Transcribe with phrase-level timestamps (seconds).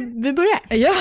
[0.00, 0.60] Du, vi börjar.
[0.70, 0.92] Ja.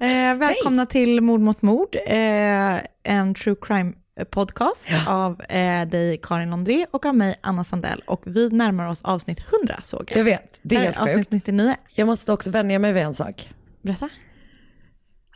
[0.06, 3.92] Eh, välkomna till Mord mot mord, eh, en true crime
[4.30, 8.02] podcast av eh, dig Karin Londré och av mig Anna Sandell.
[8.06, 10.18] Och vi närmar oss avsnitt 100 såg jag.
[10.18, 11.30] Jag vet, det är helt avsnitt sjukt.
[11.30, 11.74] 99.
[11.94, 13.50] Jag måste också vänja mig vid en sak.
[13.82, 14.08] Berätta.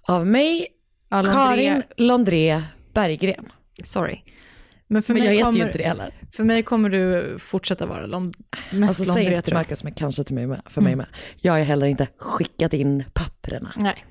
[0.02, 0.66] Av mig,
[1.08, 2.62] Ja, Londré- Karin Londré
[2.94, 3.52] Berggren.
[3.84, 4.22] Sorry.
[4.92, 6.14] Men för Men mig, jag heter kommer, ju inte det heller.
[6.32, 8.36] för mig kommer du fortsätta vara Lond
[8.70, 9.54] mest Alltså säg inte till.
[9.54, 11.06] Marcus, men kanske till mig med, för mig med.
[11.40, 13.72] Jag har heller inte skickat in papperna.
[13.76, 14.04] Nej.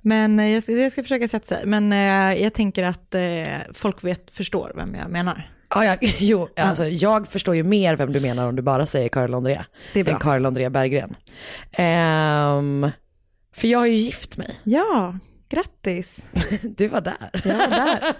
[0.00, 1.66] Men eh, jag ska, jag ska försöka sätta sig.
[1.66, 3.22] Men eh, jag tänker att eh,
[3.72, 5.50] folk vet, förstår vem jag menar.
[5.74, 9.08] Ja, ja, jo, alltså, jag förstår ju mer vem du menar om du bara säger
[9.08, 9.60] Karin Londré.
[9.92, 10.14] Det är bra.
[10.14, 11.16] Än Karin Londré Berggren.
[11.72, 12.90] Ehm,
[13.56, 14.50] för jag har ju gift mig.
[14.64, 15.18] Ja,
[15.54, 16.24] grattis.
[16.62, 17.30] Du var där.
[17.44, 18.14] Jag var där.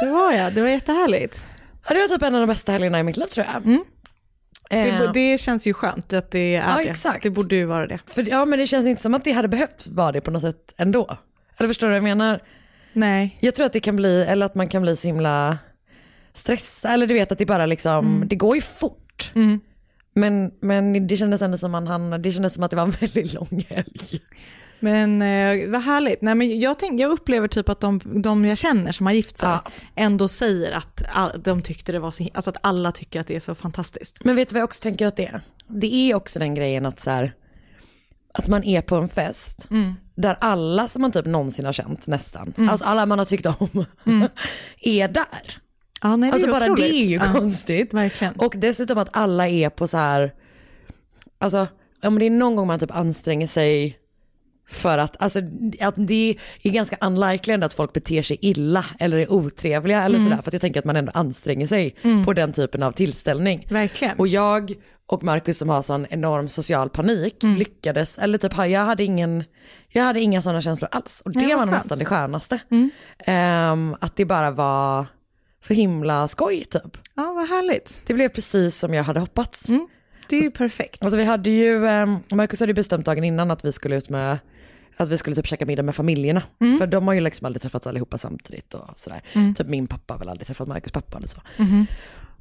[0.00, 1.42] Det var jag, det var jättehärligt.
[1.88, 3.56] Ja, det var typ en av de bästa helgerna i mitt liv tror jag.
[3.66, 3.84] Mm.
[4.70, 6.88] Det, Ehm, det känns ju skönt att det är Ja, det.
[6.90, 7.22] exakt.
[7.22, 7.98] Det borde ju vara det.
[8.06, 10.42] För, ja men det känns inte som att det hade behövt vara det på något
[10.42, 11.18] sätt ändå.
[11.56, 12.42] Eller förstår du vad jag menar?
[12.92, 13.38] Nej.
[13.40, 15.58] Jag tror att det kan bli, eller att man kan bli så himla
[16.34, 19.32] stressad, eller du vet att det bara liksom, det går ju fort.
[19.34, 19.60] Mm.
[20.14, 23.32] Men, men det kändes ändå som, man, det kändes som att det var en väldigt
[23.32, 24.20] lång helg.
[24.80, 26.22] Men eh, vad härligt.
[26.22, 29.38] Nej, men jag, tänk, jag upplever typ att de, de jag känner som har gift
[29.38, 29.64] sig Ja.
[29.96, 33.36] ändå säger att all, de tyckte det var så, alltså att alla tycker att det
[33.36, 34.24] är så fantastiskt.
[34.24, 35.40] Men vet du vad jag också tänker att det är?
[35.68, 37.32] Det är också den grejen att så här,
[38.34, 39.68] att man är på en fest
[40.14, 43.84] där alla som man typ någonsin har känt nästan, alltså alla man har tyckt om,
[44.80, 45.24] är där.
[46.02, 46.90] Ja, nej, det Alltså är bara otroligt.
[46.92, 47.94] det är ju Ja, konstigt.
[47.94, 48.34] Verkligen.
[48.34, 50.32] Och dessutom att alla är på så här,
[51.38, 51.66] alltså
[52.02, 53.98] om det är någon gång man typ anstränger sig
[54.70, 55.38] för att, alltså
[55.80, 60.36] att det är ganska unlikely att folk beter sig illa eller är otrevliga eller sådär.
[60.36, 63.66] För att jag tänker att man ändå anstränger sig på den typen av tillställning.
[63.70, 64.18] Verkligen.
[64.18, 64.72] Och jag
[65.06, 67.58] och Marcus som har sån enorm social panik Mm.
[67.58, 69.44] lyckades, eller typ jag hade ingen,
[69.88, 71.22] jag hade inga sådana känslor alls.
[71.24, 71.62] Och det vad var nog.
[71.62, 71.74] Mm.
[71.74, 72.58] nästan det skönaste.
[73.18, 75.06] Ehm, att det bara var
[75.60, 76.98] så himla skoj typ.
[77.14, 78.02] Ja, vad härligt.
[78.06, 79.66] Det blev precis som jag hade hoppats.
[80.28, 81.02] Det är ju perfekt.
[81.02, 84.08] Alltså vi hade ju, ehm, Marcus hade ju bestämt dagen innan att vi skulle ut
[84.08, 84.38] med,
[84.96, 86.42] att vi skulle typ käka middag med familjerna.
[86.78, 89.22] För de har ju liksom aldrig träffats allihopa samtidigt och sådär.
[89.56, 91.40] Typ min pappa har väl aldrig träffat Marcus pappa eller så.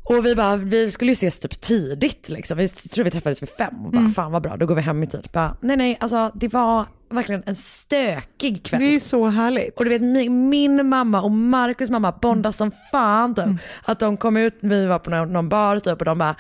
[0.10, 2.58] Och vi bara, vi skulle ju ses typ tidigt liksom.
[2.58, 5.04] Vi tror vi träffades vid fem och bara, fan vad bra, då går vi hem
[5.04, 5.30] i tid.
[5.34, 8.80] Bara, nej nej, alltså det var verkligen en stökig kväll.
[8.82, 9.78] Det är ju så härligt.
[9.78, 13.46] Och du vet min, min mamma och Marcus mamma bondas som fan typ.
[13.84, 16.36] Att de kom ut, vi var på någon, någon bar typ och de bara,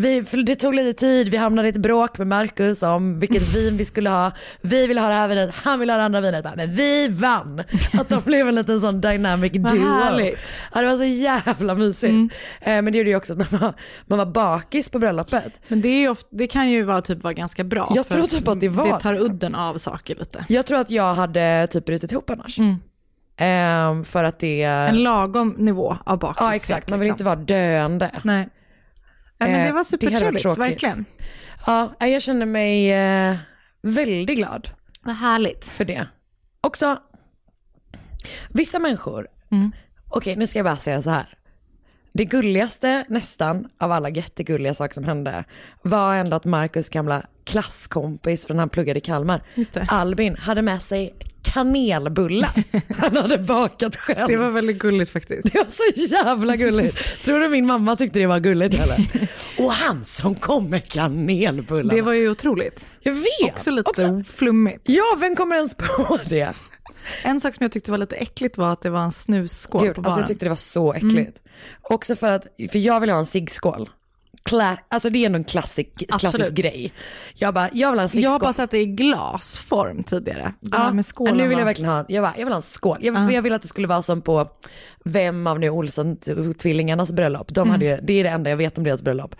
[0.00, 3.76] vi, det tog lite tid, vi hamnade i ett bråk med Marcus om vilket vin
[3.76, 4.32] vi skulle ha.
[4.60, 6.46] Vi ville ha det här vinet, han ville ha det andra vinet.
[6.56, 7.62] Men vi vann!
[7.92, 10.34] Att de blev en liten sån dynamic duo.
[10.74, 12.34] Ja, det var så jävla mysigt.
[12.60, 13.74] Eh, men det gjorde ju också att man var,
[14.06, 15.60] man var bakis på bröllopet.
[15.68, 17.92] Men det, är ju ofta, det kan ju vara, typ vara ganska bra.
[17.94, 20.44] Jag tror typ att det var Det tar udden av saker lite.
[20.48, 22.58] Jag tror att jag hade typ brutit ihop annars.
[22.58, 24.62] Eh, för att det...
[24.62, 26.40] En lagom nivå av bakis.
[26.40, 28.10] Ja exakt, man vill inte vara döende.
[28.22, 28.48] Nej.
[29.40, 30.60] Ja, men det Eh, var det supertrevligt, tråkigt.
[30.64, 31.04] verkligen.
[31.66, 33.36] Ja, jag känner mig eh,
[33.82, 34.68] väldigt glad
[35.02, 35.64] Vad härligt.
[35.64, 36.06] för det.
[36.60, 36.98] Också,
[38.48, 39.28] vissa människor,
[40.08, 41.28] okej nu ska jag bara säga så här.
[42.12, 45.44] Det gulligaste nästan av alla jättegulliga saker som hände
[45.82, 49.42] var ändå att Marcus gamla klasskompis från när han pluggade i Kalmar.
[49.88, 52.50] Albin, hade med sig kanelbullar
[52.96, 54.28] han hade bakat själv.
[54.28, 55.52] Det var väldigt gulligt faktiskt.
[55.52, 56.98] Det var så jävla gulligt.
[57.24, 59.28] Tror du min mamma tyckte det var gulligt heller?
[59.58, 61.94] Och han som kom med kanelbullarna.
[61.94, 62.86] Det var ju otroligt.
[63.00, 63.52] Jag vet.
[63.54, 64.80] Också lite flummigt.
[64.84, 66.56] Ja, vem kommer ens på det?
[67.24, 69.94] En sak som jag tyckte var lite äckligt var att det var en snusskål Gud,
[69.94, 70.18] på alltså baren.
[70.20, 71.42] jag tyckte det var så äckligt.
[71.82, 73.90] Också för att, för jag vill ha en ciggskål.
[74.44, 76.52] Kla- alltså det är ändå en klassisk, klassisk Absolut.
[76.54, 76.92] grej.
[77.34, 78.30] Jag bara, jag vill ha en jag ciggskål.
[78.32, 80.52] har bara sett det i glasform tidigare.
[80.60, 82.62] Det här med skålen nu vill jag verkligen ha, jag, bara, jag vill ha en
[82.62, 82.98] skål.
[83.00, 84.46] Jag, för jag vill att det skulle vara som på
[85.04, 87.54] vem av nu Olsson-tvillingarnas bröllop.
[87.54, 89.34] De hade ju, det är det enda jag vet om deras bröllop.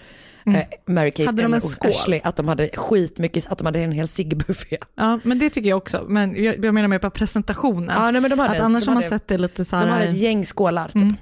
[0.47, 1.91] Eh, Mary Kate Hade de en skål?
[1.91, 4.79] Ashley, att de hade skitmycket, att de hade en hel ciggbuffé.
[4.95, 6.05] Ja, men det tycker jag också.
[6.09, 7.91] Men jag, jag menar mer på presentationen.
[7.97, 9.87] Ja, nej, men de hade- att annars de har man sett det lite så här.
[9.87, 11.19] De hade ett gäng skålar typ.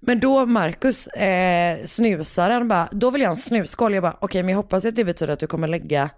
[0.00, 3.94] Men då Marcus, eh, snusaren bara, då vill jag en snusskål.
[3.94, 6.10] Jag bara, okej men jag hoppas att det betyder att du kommer lägga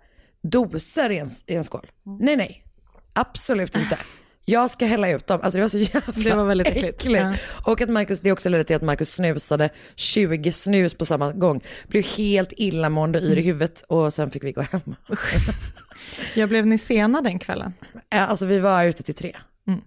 [0.43, 1.87] doser i en, i en skål.
[2.21, 2.65] Nej nej,
[3.13, 3.99] absolut inte.
[4.45, 5.41] Jag ska hälla ut dem.
[5.43, 7.05] Alltså det var så jävla Det var väldigt äckligt.
[7.05, 7.35] Ja.
[7.67, 11.61] Och att Marcus, det också ledde till att Marcus snusade 20 snus på samma gång.
[11.89, 14.81] Blev helt illamående yr i huvudet och sen fick vi gå hem.
[16.35, 17.73] Jag blev ni sena den kvällen?
[18.11, 19.37] Alltså vi var ute till tre.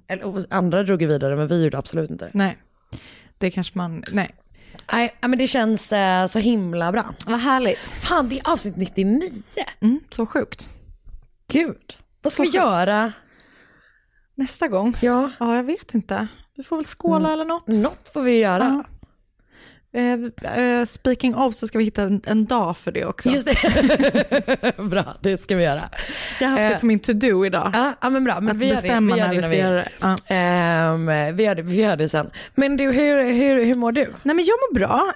[0.08, 2.32] Eller, och andra drog ju vidare men vi gjorde absolut inte det.
[2.34, 2.58] Nej,
[3.38, 4.36] det kanske man, nej.
[4.94, 7.14] Nej, men det känns eh, så himla bra.
[7.26, 7.80] Vad härligt.
[7.80, 9.30] Fan, det är avsnitt 99.
[9.82, 10.70] Mm, så sjukt.
[11.52, 12.56] Gud, vad ska Så vi sjukt.
[12.56, 13.14] göra?
[14.36, 14.98] Nästa gång?
[15.02, 16.28] Ja, Ja, jag vet inte.
[16.58, 17.68] Vi får väl skåla eller något.
[17.68, 18.64] något får vi göra.
[18.64, 18.95] Ja.
[19.96, 20.14] Eh,
[20.58, 23.30] eh, speaking of så ska vi hitta en, en dag för det också.
[23.30, 24.78] Just det.
[24.90, 25.82] bra, det ska vi göra.
[26.40, 27.72] Jag har haft det Eh, på min to-do idag.
[28.02, 28.42] Ja, men bra.
[28.42, 30.16] Men att vi gör det, bestämma vi när vi ska göra det.
[30.28, 32.30] Ehm, vi, gör det, vi gör det sen.
[32.56, 34.14] Men du, hur, hur, hur mår du?
[34.24, 35.14] Nej, men jag mår bra.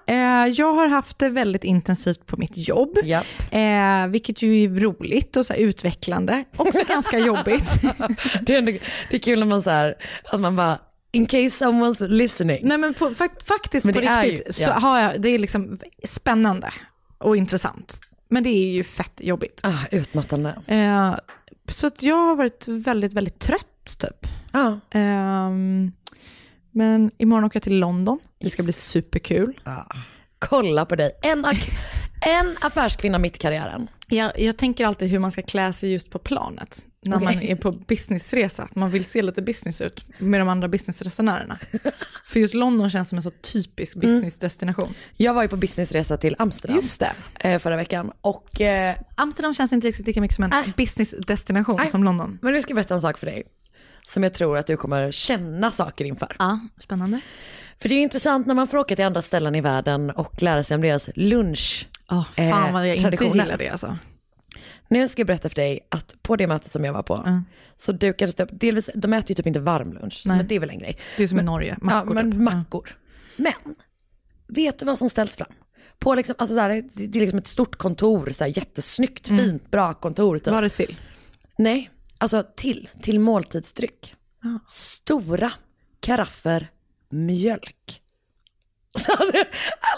[0.55, 3.21] Jag har haft det väldigt intensivt på mitt jobb, Ja.
[4.09, 6.43] vilket ju är roligt och så utvecklande.
[6.57, 7.69] Också ganska jobbigt.
[8.41, 8.61] Det är,
[9.09, 9.95] det är kul när man så här,
[10.31, 10.77] att man bara,
[11.11, 12.59] in case someone's listening.
[12.67, 14.73] Nej, men på, fakt, faktiskt Men på riktigt ju- så ja.
[14.73, 16.71] har jag, det är liksom spännande
[17.17, 17.99] och intressant.
[18.29, 19.61] Men det är ju fett jobbigt.
[19.63, 20.61] Ah, utmattande.
[20.67, 21.15] Eh,
[21.69, 24.27] så att jag har varit väldigt, väldigt trött typ.
[24.53, 24.79] Ja.
[24.91, 25.91] Ehm,
[26.71, 28.19] men imorgon åker jag till London.
[28.39, 29.59] Det ska bli superkul.
[30.39, 31.11] Kolla på dig.
[31.21, 31.45] En,
[32.21, 33.87] en affärskvinna mitt i karriären.
[34.09, 36.85] Jag, jag tänker alltid hur man ska klä sig just på planet.
[37.05, 37.25] När Okej.
[37.25, 38.67] man är på businessresa.
[38.73, 41.59] Man vill se lite business ut med de andra businessresenärerna.
[42.25, 44.93] För just London känns som en så typisk businessdestination.
[45.17, 47.11] Jag var ju på businessresa till Amsterdam Just det.
[47.39, 48.11] eh, förra veckan.
[48.21, 50.73] Och, eh, Amsterdam känns inte riktigt lika mycket som en Nej.
[50.77, 51.89] businessdestination Nej.
[51.89, 52.39] som London.
[52.41, 53.43] men nu ska jag berätta en sak för dig.
[54.03, 56.35] Som jag tror att du kommer känna saker inför.
[56.39, 57.19] Ja, spännande.
[57.81, 60.41] För det är ju intressant när man får åka till andra ställen i världen och
[60.41, 61.87] lära sig om deras lunch.
[62.09, 63.43] Oh, fan vad jag inte traditioner.
[63.43, 63.97] gillar det alltså.
[64.87, 67.43] Nu ska jag berätta för dig att på det mötet som jag var på
[67.75, 70.37] så dukades det upp, delvis, de äter ju typ inte varm lunch, Nej.
[70.37, 70.97] men det är väl en grej.
[71.17, 72.17] Det är som i Norge, mackor.
[72.17, 72.41] ja, men typ.
[72.41, 72.97] mackor.
[73.35, 73.53] Men,
[74.47, 75.51] vet du vad som ställs fram?
[75.99, 76.69] På liksom, alltså så här,
[77.07, 80.39] det är liksom ett stort kontor, så här, jättesnyggt, fint, bra kontor.
[80.39, 80.47] Typ.
[80.47, 80.99] Var det sill?
[81.57, 84.15] Nej, alltså till, till måltidsdryck.
[84.43, 84.59] Ja.
[84.67, 85.51] Stora
[85.99, 86.67] karaffer
[87.09, 88.01] mjölk.
[88.97, 89.31] Så alla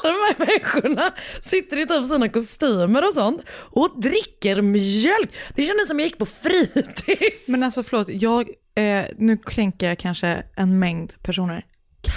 [0.04, 1.12] de här människorna
[1.42, 5.32] sitter i typ sina kostymer och sånt och dricker mjölk.
[5.56, 7.48] Det kändes som jag gick på fritids.
[7.48, 11.66] Men alltså förlåt, jag, eh, nu kränker jag kanske en mängd personer.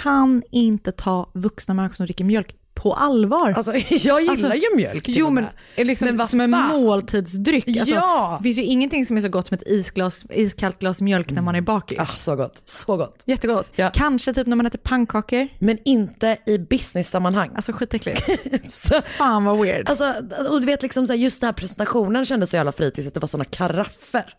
[0.03, 3.51] Kan inte ta vuxna människor som dricker mjölk på allvar.
[3.51, 7.67] Alltså jag gillar Alltså, ju mjölk till jo men, liksom Men vad som en måltidsdryck.
[7.67, 8.35] Alltså, Ja!
[8.39, 11.41] Det finns ju ingenting som är så gott som ett isglas, iskallt glas mjölk när
[11.41, 11.99] man är bakis.
[11.99, 13.23] Ah, så gott, så gott.
[13.25, 13.71] Jättegott.
[13.75, 13.91] Ja.
[13.93, 15.47] Kanske typ när man äter pannkakor.
[15.59, 17.49] Men inte i business-sammanhang.
[17.55, 18.29] Alltså skitäckligt.
[19.05, 19.89] Fan vad weird.
[19.89, 20.13] alltså,
[20.49, 23.27] och du vet liksom just den här presentationen kändes så jävla fritids, att det var
[23.27, 24.33] sådana karaffer.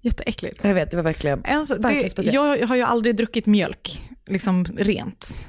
[0.00, 0.64] Jätteäckligt.
[0.64, 2.34] Jag vet, det var verkligen, En verkligen det, speciellt.
[2.60, 5.48] jag har ju aldrig druckit mjölk, liksom rent.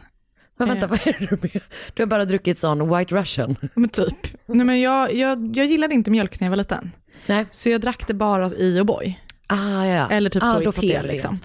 [0.58, 1.68] Men vänta, vad är det du menar?
[1.94, 3.56] Du har bara druckit sån white russian.
[3.74, 4.16] Men typ.
[4.46, 6.92] Nej, men jag, jag, jag gillade inte mjölk när jag var liten.
[7.26, 7.46] Nej.
[7.52, 9.14] Så jag drack det bara i O'boy.
[9.48, 10.10] Ah, ja.
[10.10, 11.40] Eller typ ah, så i då te, fattar jag liksom.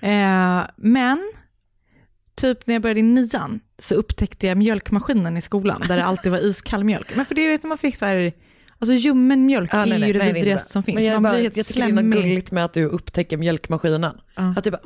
[0.00, 1.32] Eh, men
[2.34, 6.32] typ när jag började i nian så upptäckte jag mjölkmaskinen i skolan där det alltid
[6.32, 7.16] var iskall mjölk.
[7.16, 8.32] Men för det vet man fick så här,
[8.78, 10.94] alltså ljummen mjölk Ah, är nej, nej, ju det vidrigaste som finns.
[10.94, 12.84] Men jag, man bara, blir jag helt tycker det är något gulligt med att du
[12.84, 14.20] upptäcker mjölkmaskinen.
[14.36, 14.54] Ja.
[14.56, 14.80] Att du bara?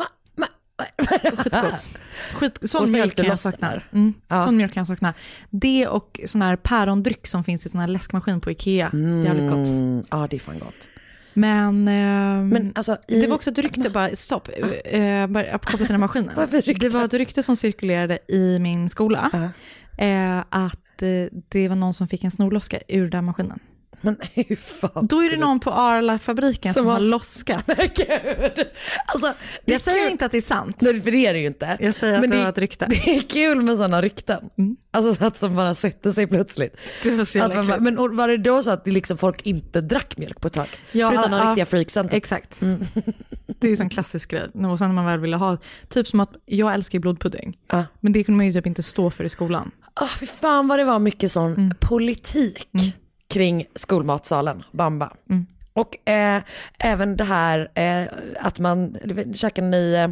[0.99, 1.89] Skitgott.
[2.35, 3.71] Skit, sån så mjölk jag loss sakna.
[3.71, 3.89] där.
[3.93, 4.45] Mm, Ja.
[4.45, 5.15] Sån mjölk kan jag sakna.
[5.51, 8.91] Det och sån här pärondryck som finns i sån här läskmaskin på Ikea.
[9.25, 9.69] Jävligt gott.
[9.69, 10.89] Mm, ja, det är fan gott.
[11.35, 14.49] Men, ehm, Men alltså, i, det var också ett rykte, bara stopp,
[14.85, 16.31] eh, bara kopplat till den här maskinen.
[16.81, 20.05] Det var ett rykte som cirkulerade i min skola, Ja.
[20.07, 21.09] eh, att eh,
[21.49, 23.59] det var någon som fick en snorloska ur den maskinen.
[24.03, 27.67] Men hur fan Då är det någon på Arla-fabriken som, Som har loskat.
[27.67, 28.67] Men gud.
[29.07, 30.81] Alltså, det Jag säger inte att det är sant.
[30.81, 31.77] Nej, för det är det ju inte.
[31.81, 32.87] Jag säger att Men det var ett rykte.
[32.91, 34.51] Det är kul med sådana rykten.
[34.91, 36.77] Alltså så att som bara sätter sig plötsligt.
[37.03, 39.81] Det var så jävla man, men var det då så att det liksom folk inte
[39.81, 40.69] drack mjölk på ett tag?
[40.93, 42.09] Ja, Förutom de ja, riktiga freaksen.
[42.13, 42.61] Exakt.
[43.61, 44.43] Det är en klassisk grej.
[44.43, 45.57] Och sen när man väl ville ha,
[45.89, 47.57] typ som att jag älskar blodpudding.
[47.71, 47.85] Ja.
[48.01, 49.71] Men det kunde man ju typ inte stå för i skolan.
[49.95, 51.75] Ah, fy fan vad det var mycket sån Mm.
[51.81, 52.69] politik
[53.33, 55.13] kring skolmatsalen, Bamba.
[55.31, 55.47] Mm.
[55.73, 56.43] Och eh,
[56.79, 58.09] även det här eh,
[58.41, 58.97] att man,
[59.35, 60.09] käkade ni eh,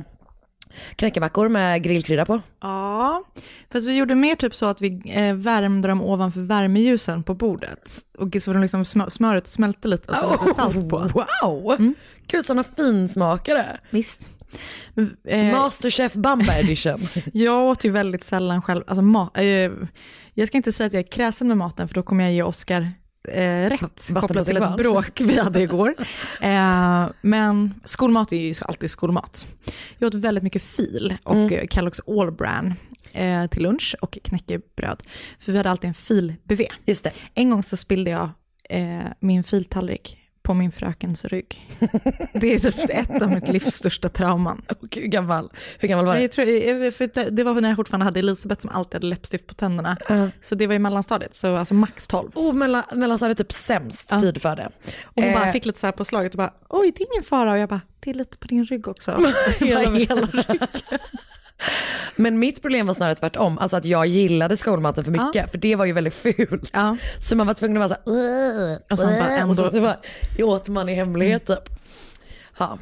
[0.96, 2.40] knäckemackor med grillkrydda på?
[2.60, 3.24] Ja,
[3.72, 7.98] fast vi gjorde mer typ så att vi eh, värmde dem ovanför värmeljusen på bordet.
[8.18, 10.96] Och så de liksom smö- smöret smälte lite och så lite salt på.
[10.96, 11.72] Oh, Wow!
[11.78, 11.94] Mm.
[12.26, 13.80] Gud sådana finsmakare.
[13.90, 14.30] Visst.
[15.24, 17.08] Eh, Masterchef Bamba edition.
[17.32, 19.44] jag åt ju väldigt sällan själv, alltså mat, eh,
[20.34, 22.42] jag ska inte säga att jag är kräsen med maten för då kommer jag ge
[22.42, 22.92] Oscar
[23.28, 25.94] eh, rätt kopplat till ett bråk vi hade igår.
[26.40, 29.46] Eh, men skolmat är ju alltid skolmat.
[29.98, 31.52] Jag åt väldigt mycket fil och Mm.
[31.52, 31.66] mm.
[31.66, 32.74] Kellogg's All Bran
[33.12, 35.02] eh, till lunch och knäckebröd.
[35.38, 36.66] För vi hade alltid en filbuvé.
[36.84, 37.12] Just det.
[37.34, 38.30] En gång så spillde jag
[38.70, 40.19] eh, min filtallrik
[40.50, 41.68] på min frökens rygg.
[42.32, 44.62] Det är typ ett av mitt livs största trauman.
[44.80, 46.20] Och hur gammal, hur gammal var det?
[46.22, 49.46] Jag tror, jag- för det- var när jag fortfarande hade Elisabeth som alltid hade läppstift
[49.46, 49.96] på tänderna.
[50.08, 50.28] Ja.
[50.40, 52.30] Så det var i mellanstadiet, så alltså max 12.
[52.34, 54.20] Oh, mellan, mellanstadiet typ sämst Ja.
[54.20, 54.68] tid för det.
[55.04, 57.06] Och hon bara Eh, fick lite så här på slaget och bara, oj det är
[57.14, 57.52] ingen fara.
[57.52, 59.10] Och jag bara, det är lite på din rygg också.
[59.60, 60.28] Hela, hela ryggen.
[62.16, 65.76] Men mitt problem var snarare tvärtom, alltså att jag gillade skolmaten för mycket, för det
[65.76, 66.70] var ju väldigt fult.
[66.72, 66.96] Ja.
[67.20, 68.20] Så man var tvungen att vara så här,
[68.72, 69.96] "Åh, Och sen bara åh", och så, ändå- så bara,
[70.54, 71.68] åt man i hemlighet typ.
[72.58, 72.78] Ja.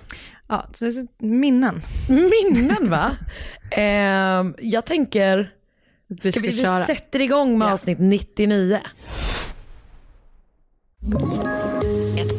[0.49, 0.85] Ja, så,
[1.19, 1.83] minnen.
[2.09, 3.11] Minnen va?
[3.71, 5.51] Ehm, jag tänker,
[6.07, 6.87] Vi ska ska, vi, vi köra.
[6.87, 7.73] sätter igång med Ja.
[7.73, 8.81] avsnitt 99.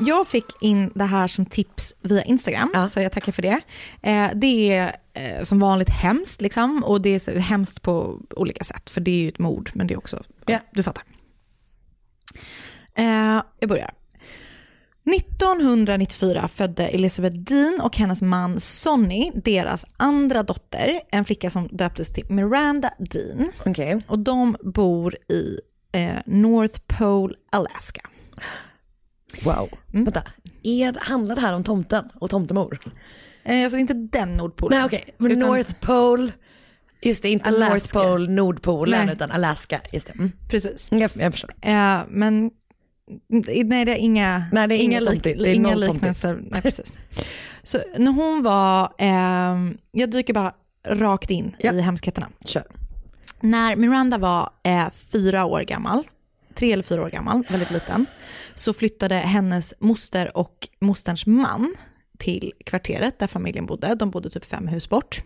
[0.00, 2.84] Jag fick in det här som tips via Instagram, Ja.
[2.84, 3.60] så jag tackar för det.
[4.02, 8.64] Eh, det är eh, som vanligt hemskt, liksom, och det är så hemskt på olika
[8.64, 10.58] sätt, för det är ju ett mord, men det är också, Ja.
[10.72, 11.04] du fattar.
[12.94, 13.90] Eh, jag börjar.
[15.16, 22.12] 1994 födde Elizabeth Dean och hennes man Sonny deras andra dotter, en flicka som döptes
[22.12, 23.50] till Miranda Dean.
[23.66, 24.00] Okej.
[24.08, 25.58] Och de bor i
[25.92, 28.00] eh, North Pole, Alaska.
[29.44, 29.68] Wow.
[29.92, 30.04] Mm.
[30.04, 30.22] Vänta,
[30.62, 32.78] är, handlar det här om tomten och tomtemor?
[33.44, 34.78] Eh, alltså inte den Nordpolen.
[34.78, 36.32] Nej okej, men Utan- North Pole,
[37.02, 37.98] just det, inte Alaska.
[37.98, 39.14] North Pole, Nordpolen, Nej.
[39.14, 39.80] utan Alaska.
[39.92, 40.12] Just det.
[40.12, 40.32] Mm.
[40.50, 40.88] Precis.
[40.92, 41.54] Jag, jag förstår.
[41.60, 42.50] Eh, men
[43.28, 45.38] nej, det är inga, Nej, det är inga, tomtigt.
[45.38, 45.94] Det är inga tomtigt.
[45.94, 46.40] liknelser.
[46.50, 46.92] Nej, precis.
[47.62, 50.54] Så när hon var, eh, jag dyker bara
[50.88, 51.72] rakt in Ja.
[51.72, 52.28] i hemskheterna.
[52.44, 52.62] Kör.
[53.40, 56.04] När Miranda var eh, fyra år gammal,
[56.58, 58.06] tre eller fyra år gammal, väldigt liten,
[58.54, 61.74] så flyttade hennes moster och mosterns man
[62.18, 63.94] till kvarteret där familjen bodde.
[63.94, 65.22] De bodde typ fem hus bort.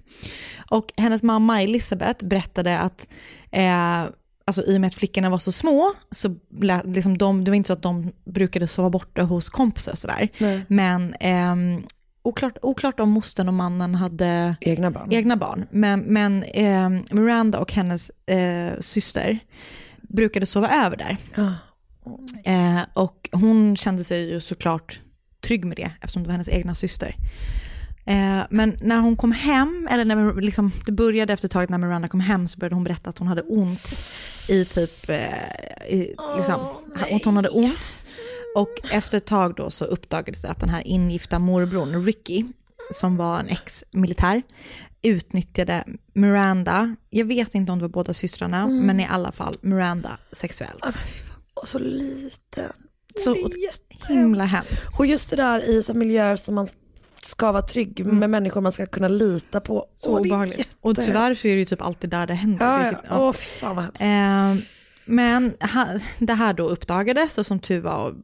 [0.71, 3.09] Och hennes mamma Elisabeth berättade att
[3.51, 4.05] eh,
[4.45, 6.37] alltså, i och med att flickorna var så små, så
[6.85, 10.29] liksom de, det var inte så att de brukade sova borta hos kompisar och sådär.
[10.39, 10.65] Nej.
[10.69, 11.83] Men ehm,
[12.23, 15.09] oklart, oklart om mostern och mannen hade Egna barn.
[15.11, 15.67] egna barn.
[15.71, 19.39] Men, men eh, Miranda och hennes eh, syster
[20.13, 21.17] brukade sova över där.
[21.35, 21.55] Ja.
[22.45, 25.01] Eh, och hon kände sig ju såklart
[25.41, 27.17] trygg med det eftersom det var hennes egna syster.
[28.05, 31.79] Eh, men när hon kom hem, eller när liksom, det började efter ett tag när
[31.79, 33.95] Miranda kom hem så började hon berätta att hon hade ont
[34.49, 36.61] i typ, eh, i, liksom,
[37.13, 37.97] att hon hade ont.
[38.57, 42.45] Och efter ett tag då så uppdagades det att den här ingifta morbrorn, Ricky,
[42.91, 44.43] som var en ex-militär,
[45.03, 45.85] utnyttjade
[46.15, 50.85] Miranda, jag vet inte om det var båda systrarna, men i alla fall Miranda sexuellt.
[51.55, 52.73] Och så liten.
[53.19, 53.35] Så
[54.09, 54.83] himla hemskt.
[54.99, 56.69] Och just det där i så miljöer som man
[57.27, 59.87] ska vara trygg med människor man ska kunna lita på.
[59.97, 60.71] Så obehagligt.
[60.81, 62.67] Och tyvärr så är det ju typ alltid där det händer.
[62.67, 62.89] Ja, ja.
[62.89, 63.19] vilket- ja.
[63.29, 64.03] Åh fy fan vad hemskt.
[64.03, 64.69] Eh,
[65.05, 65.55] men
[66.19, 68.15] det här då uppdagades och som tur var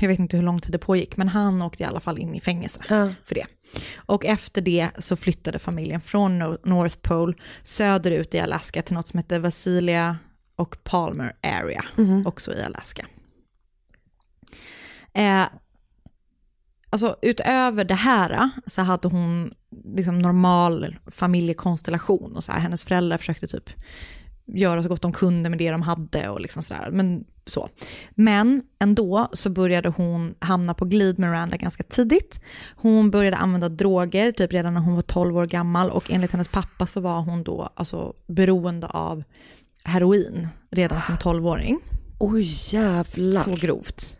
[0.00, 2.34] jag vet inte hur lång tid det pågick, men han åkte i alla fall in
[2.34, 3.08] i fängelse Ja.
[3.24, 3.46] för det.
[3.96, 9.08] Och efter det så flyttade familjen från Nor- North Pole söderut i Alaska till något
[9.08, 10.18] som heter Vasilia
[10.56, 11.84] och Palmer Area,
[12.26, 13.06] också i Alaska.
[15.14, 15.44] Eh,
[16.90, 19.54] alltså utöver det här så hade hon
[19.96, 23.70] liksom normal familjekonstellation och så här, hennes föräldrar försökte typ
[24.54, 26.90] göra så gott de kunde med det de hade och liksom sådär.
[26.90, 27.68] Men så.
[28.10, 32.40] Men ändå så började hon hamna på glid med Miranda ganska tidigt.
[32.76, 36.48] Hon började använda droger typ redan när hon var 12 år gammal och enligt hennes
[36.48, 39.24] pappa så var hon då alltså beroende av
[39.84, 41.78] heroin redan som 12-åring.
[42.18, 43.42] Oj jävlar.
[43.42, 44.18] Så grovt.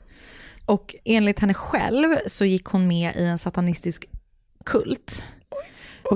[0.65, 4.09] Och enligt henne själv så gick hon med i en satanistisk
[4.65, 5.23] kult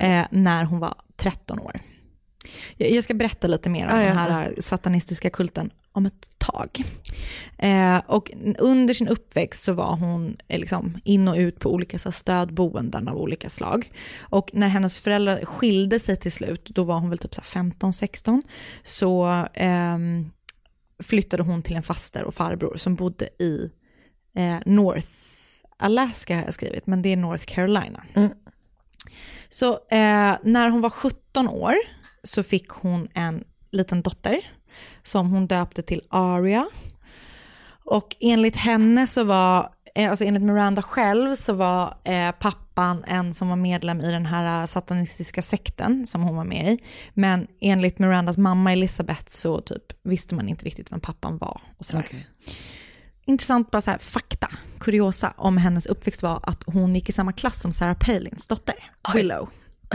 [0.03, 1.81] eh, när hon var 13 år.
[2.77, 6.85] Jag, ska berätta lite mer om Ah, den här satanistiska kulten om ett tag.
[7.59, 11.99] Eh, och under sin uppväxt så var hon eh, liksom in och ut på olika
[11.99, 13.93] så stödboenden av olika slag.
[14.21, 17.63] Och när hennes föräldrar skilde sig till slut, då var hon väl typ så här
[17.63, 18.43] 15-16,
[18.83, 20.31] så ehm,
[21.03, 23.71] flyttade hon till en faster och farbror som bodde i
[24.37, 25.09] eh, North
[25.83, 28.05] Alaska har jag skrivit, men det är North Carolina.
[29.49, 31.75] Så eh, när hon var 17 år
[32.25, 34.41] så fick hon en liten dotter
[35.03, 36.69] som hon döpte till Aria.
[37.85, 43.35] Och enligt henne så var, eh, alltså enligt Miranda själv så var eh, pappan en
[43.35, 46.79] som var medlem i den här satanistiska sekten som hon var med i.
[47.15, 51.61] Men enligt Mirandas mamma Elisabeth så typ visste man inte riktigt vem pappan var.
[51.79, 52.27] Och sådär Okej.
[53.27, 54.49] intressant bara så här, fakta,
[54.79, 58.75] kuriosa om hennes uppväxt var att hon gick i samma klass som Sarah Palins dotter,
[59.15, 59.49] Willow.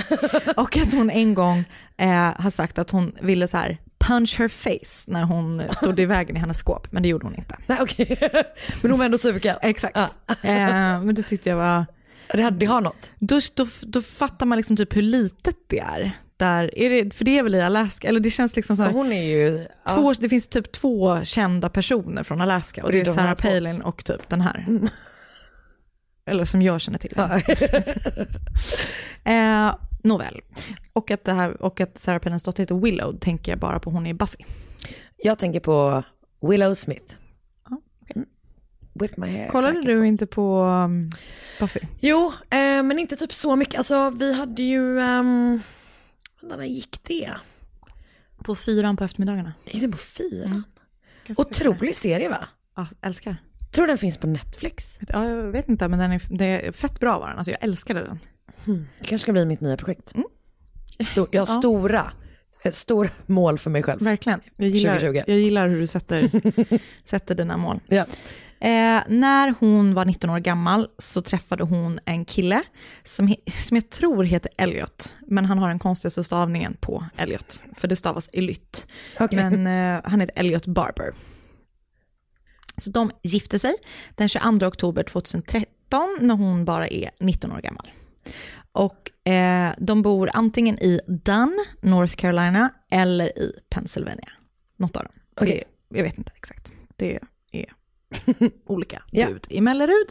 [0.56, 1.64] och att hon en gång
[1.98, 2.10] eh,
[2.42, 6.36] har sagt att hon ville så här punch her face när hon stod i vägen
[6.38, 7.56] i hennes skåp, men det gjorde hon inte.
[7.68, 8.18] Nej okej.
[8.82, 9.58] Men hon var ändå superkall.
[9.62, 9.98] Exakt.
[9.98, 10.08] Ja.
[10.50, 11.86] Eh, men det tyckte jag var,
[12.34, 13.12] Det, hade- det har något.
[13.20, 16.12] då, då, då fattar man liksom typ hur litet det är.
[16.38, 18.92] Där, är det, för det är väl i Alaska, eller det känns liksom så här,
[18.92, 19.66] Hon är ju...
[19.86, 19.96] ja.
[19.96, 23.36] två, det finns typ två kända personer från Alaska och det är de här Sarah.
[23.54, 24.66] Palin och typ den här.
[26.26, 27.14] Eller som jag känner till.
[27.16, 27.40] Ja.
[29.24, 29.76] Eh,
[30.08, 30.42] nåväl.
[30.94, 33.90] Och att, det här, och att Sarah Palins dotter heter Willow tänker jag bara på
[33.90, 34.44] hon är Buffy.
[35.18, 36.04] Jag tänker på
[36.42, 37.16] Willow Smith.
[38.16, 38.28] Mm.
[38.94, 39.50] Whip my hair.
[39.50, 40.08] Kollade du forth.
[40.08, 41.10] inte på um,
[41.60, 41.80] Buffy?
[42.00, 43.78] Jo, eh, men inte typ så mycket.
[43.78, 45.62] Alltså vi hade ju, um,
[46.42, 47.32] när gick det?
[48.38, 49.54] På fyran på eftermiddagarna.
[49.66, 50.64] Gick det på fyran?
[51.28, 52.48] Ganska Otrolig serie va?
[52.76, 53.38] Ja, älskar.
[53.72, 55.00] Tror den finns på Netflix.
[55.10, 57.38] Ja, jag vet inte, men den är, det är fett bra var den.
[57.38, 58.20] Alltså jag älskade den.
[58.66, 60.16] Det kanske ska bli mitt nya projekt.
[60.16, 60.28] Mm.
[61.12, 61.60] Stor, jag har Ja.
[61.60, 62.12] stora,
[62.64, 64.02] eh, stora mål för mig själv.
[64.04, 64.42] Verkligen.
[64.56, 65.24] Jag gillar, 2020.
[65.28, 66.32] jag gillar hur du sätter,
[67.06, 67.80] sätter dina mål.
[67.88, 68.06] Ja.
[68.60, 72.64] Eh, när hon var 19 år gammal så träffade hon en kille
[73.04, 77.88] som, som jag tror heter Elliot, men han har den konstigaste stavningen på Elliot, för
[77.88, 78.88] det stavas Elytt.
[79.20, 79.50] Okej.
[79.50, 81.14] Men eh, han heter Elliot Barber.
[82.78, 83.76] Så de gifte sig
[84.16, 87.92] den 22 oktober 2013 när hon bara är 19 år gammal.
[88.72, 94.30] Och eh, de bor antingen i Dunn, North Carolina, eller i Pennsylvania.
[94.78, 95.14] Något av dem.
[95.42, 95.64] Okej.
[95.90, 96.72] Det, jag vet inte exakt.
[96.96, 97.20] Det
[97.52, 97.66] är
[98.66, 99.28] olika Ja.
[99.28, 100.08] bud i Mellerud.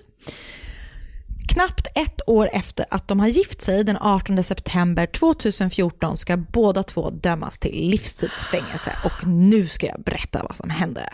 [1.49, 6.83] Knappt ett år efter att de har gift sig, den 18 september 2014, ska båda
[6.83, 8.97] två dömas till livstidsfängelse.
[9.05, 11.09] Och nu ska jag berätta vad som hände.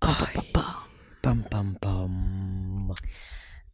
[0.00, 0.14] Bam,
[1.22, 2.55] bam, bam, bam.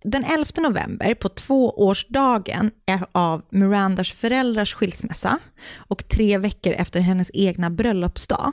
[0.04, 2.70] Den 11 november, på tvåårsdagen
[3.12, 5.38] av Mirandas föräldrars skilsmässa
[5.76, 8.52] och tre veckor efter hennes egna bröllopsdag,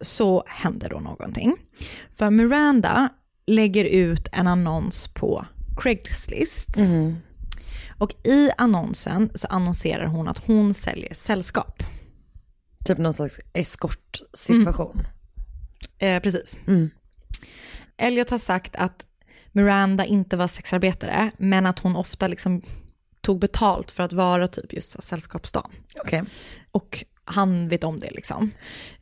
[0.00, 1.56] så händer då någonting.
[2.14, 3.08] För Miranda
[3.46, 5.46] lägger ut en annons på
[5.80, 6.68] Craigslist.
[7.98, 11.82] Och i annonsen så annonserar hon att hon säljer sällskap.
[12.84, 15.02] Typ någon slags eskortsituation.
[15.98, 16.56] Eh, precis.
[16.66, 16.90] Mm.
[17.96, 19.06] Elliot har sagt att
[19.52, 22.62] Miranda inte var sexarbetare, men att hon ofta liksom
[23.20, 25.70] tog betalt för att vara typ just sällskapsdam.
[26.00, 26.22] Okej.
[26.70, 28.50] Och han vet om det liksom.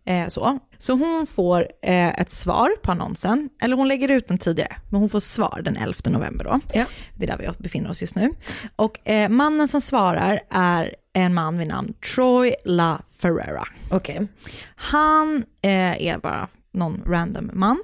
[0.04, 0.58] Eh, så.
[0.78, 5.00] så hon får eh, ett svar på annonsen, eller hon lägger ut den tidigare, men
[5.00, 6.60] hon får svar den 11 november då.
[6.72, 6.84] Ja.
[7.16, 8.30] Det är där vi befinner oss just nu.
[8.76, 13.64] Och eh, mannen som svarar är en man vid namn Troy La Ferrera.
[13.90, 14.26] Okej.
[14.76, 17.82] Han eh, är bara någon random man.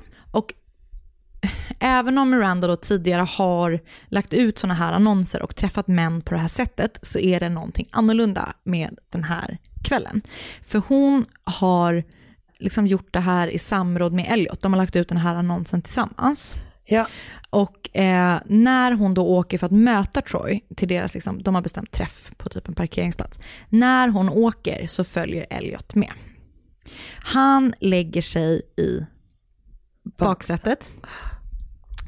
[1.84, 6.34] Även om Miranda då tidigare har lagt ut sådana här annonser och träffat män på
[6.34, 10.22] det här sättet så är det någonting annorlunda med den här kvällen.
[10.62, 12.04] För hon har
[12.58, 14.60] liksom gjort det här i samråd med Elliot.
[14.60, 16.54] De har lagt ut den här annonsen tillsammans.
[16.84, 17.06] Ja.
[17.50, 21.62] Och eh, när hon då åker för att möta Troy till deras, liksom, de har
[21.62, 23.40] bestämt träff på typ en parkeringsplats.
[23.68, 26.12] När hon åker så följer Elliot med.
[27.24, 29.06] Han lägger sig i
[30.18, 30.90] baksätet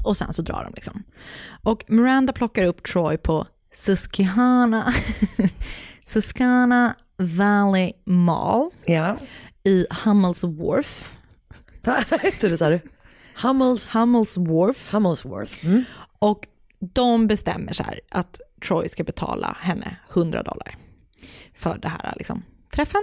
[0.05, 1.03] och sen så drar de liksom.
[1.63, 4.93] Och Miranda plockar upp Troy på Susquehanna,
[6.07, 9.17] Susquehanna Valley Mall Ja.
[9.65, 11.17] i Hummels Wharf.
[11.85, 12.81] Vad hette du sa du?
[13.43, 13.95] Hummels...
[13.95, 14.93] Hummels Wharf.
[14.93, 15.67] Hummelsworth.
[15.67, 15.85] Mm.
[16.19, 16.47] Och
[16.95, 20.77] de bestämmer så här att Troy ska betala henne 100 dollar
[21.55, 22.43] för det här liksom,
[22.75, 23.03] träffen.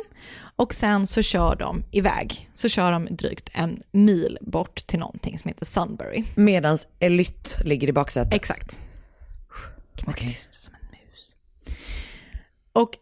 [0.56, 2.50] Och sen så kör de iväg.
[2.54, 6.24] Så kör de drygt en mil bort till någonting som heter Sunbury.
[6.36, 8.34] Medans Elytt ligger i baksätet.
[8.34, 8.80] Exakt.
[10.08, 10.28] Okej.
[10.28, 11.36] Tyst som en mus.
[12.74, 12.98] Och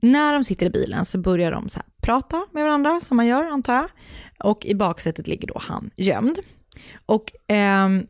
[0.00, 3.44] när de sitter i bilen så börjar de så prata med varandra, som man gör
[3.44, 3.88] antar jag.
[4.38, 6.38] Och i baksätet ligger då han gömd.
[7.06, 8.06] Och ehm,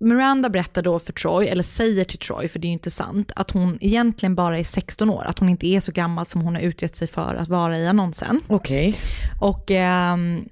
[0.00, 3.32] Miranda berättar då för Troy, eller säger till Troy, för det är ju inte sant,
[3.36, 6.54] att hon egentligen bara är 16 år, att hon inte är så gammal som hon
[6.54, 8.40] har utgett sig för att vara i annonsen.
[8.46, 8.96] Okej.
[9.40, 10.48] Och ehm,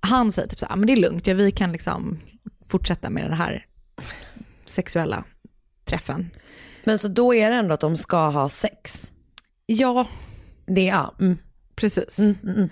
[0.00, 2.18] han säger typ så här, men det är lugnt, ja, vi kan liksom
[2.66, 3.66] fortsätta med den här
[4.64, 5.24] sexuella
[5.84, 6.30] träffen.
[6.84, 9.12] Men så då är det ändå att de ska ha sex?
[9.66, 10.06] Ja,
[10.66, 11.14] Det är, ja.
[11.20, 11.38] Mm.
[11.76, 12.18] precis.
[12.18, 12.64] Mm, mm, mm.
[12.64, 12.68] Eh,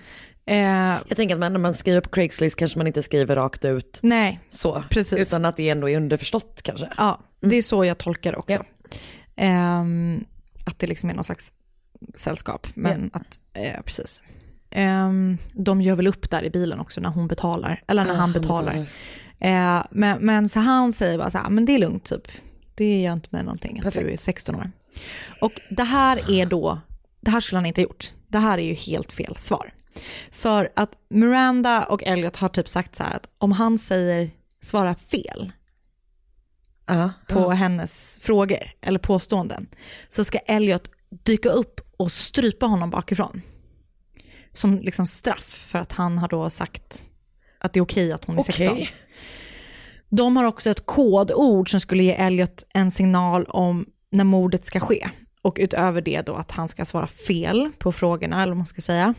[0.56, 3.98] Jag tänker att man, när man skriver på Craigslist kanske man inte skriver rakt ut
[4.02, 4.84] nej, så.
[4.90, 5.18] Precis.
[5.18, 6.88] Utan att det ändå är underförstått kanske.
[6.96, 8.52] ja, det är så jag tolkar också.
[8.54, 8.64] Ja.
[9.36, 10.24] Ehm,
[10.64, 11.52] att det liksom är någon slags
[12.14, 12.66] sällskap.
[12.74, 14.22] Men att, eh, precis.
[14.70, 18.16] Ehm, de gör väl upp där i bilen också när hon betalar, eller när Ah,
[18.16, 18.74] han betalar.
[19.40, 22.28] Eh, men, men så han säger bara så här, men det är lugnt typ.
[22.74, 24.06] Det gör inte mig någonting att Perfekt.
[24.06, 24.70] du är 16 år.
[25.40, 26.80] Och det här är då,
[27.20, 28.12] det här skulle han inte ha gjort.
[28.28, 29.72] Det här är ju helt fel svar.
[30.30, 34.30] För att Miranda och Elliot har typ sagt så här att om han säger
[34.62, 35.52] svara fel
[36.86, 37.10] Ja.
[37.28, 39.66] på hennes frågor eller påståenden
[40.08, 40.90] så ska Elliot
[41.24, 43.42] dyka upp och strypa honom bakifrån.
[44.52, 47.08] Som liksom straff för att han har då sagt
[47.58, 48.68] att det är okej att hon är 16.
[48.68, 48.90] Okej.
[50.08, 54.80] De har också ett kodord som skulle ge Elliot en signal om när mordet ska
[54.80, 55.08] ske.
[55.42, 58.80] Och utöver det då att han ska svara fel på frågorna, eller vad man ska
[58.80, 59.14] säga.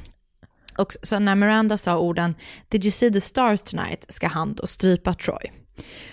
[0.79, 2.35] Och så när Miranda sa orden
[2.69, 5.51] “Did you see the stars tonight?” ska han då strypa Troy.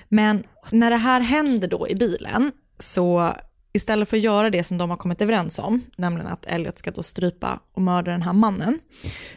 [0.09, 3.33] Men när det här händer då i bilen, så
[3.72, 6.90] istället för att göra det som de har kommit överens om, nämligen att Elliot ska
[6.90, 8.79] då strypa och mörda den här mannen,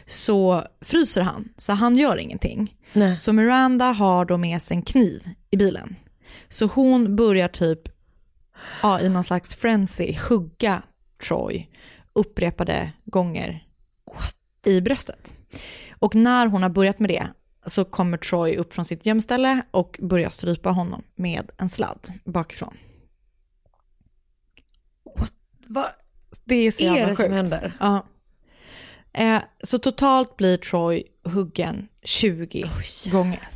[0.06, 2.76] så fryser han, så han gör ingenting.
[2.92, 3.16] Nej.
[3.16, 5.96] Så Miranda har då med sig en kniv i bilen.
[6.48, 7.80] Så hon börjar typ
[8.82, 10.82] ja, i någon slags frenzy hugga
[11.28, 11.66] Troy
[12.12, 13.64] upprepade gånger
[14.70, 15.34] i bröstet.
[15.98, 17.28] Och när hon har börjat med det
[17.66, 22.76] så kommer Troy upp från sitt gömställe och börjar strypa honom med en sladd bakifrån.
[25.66, 25.86] Vad
[26.44, 27.34] Det är så jävla det som sjukt.
[27.34, 27.76] händer?
[27.80, 28.06] Ja.
[29.12, 32.70] Eh, så totalt blir Troy huggen 20
[33.10, 33.48] gånger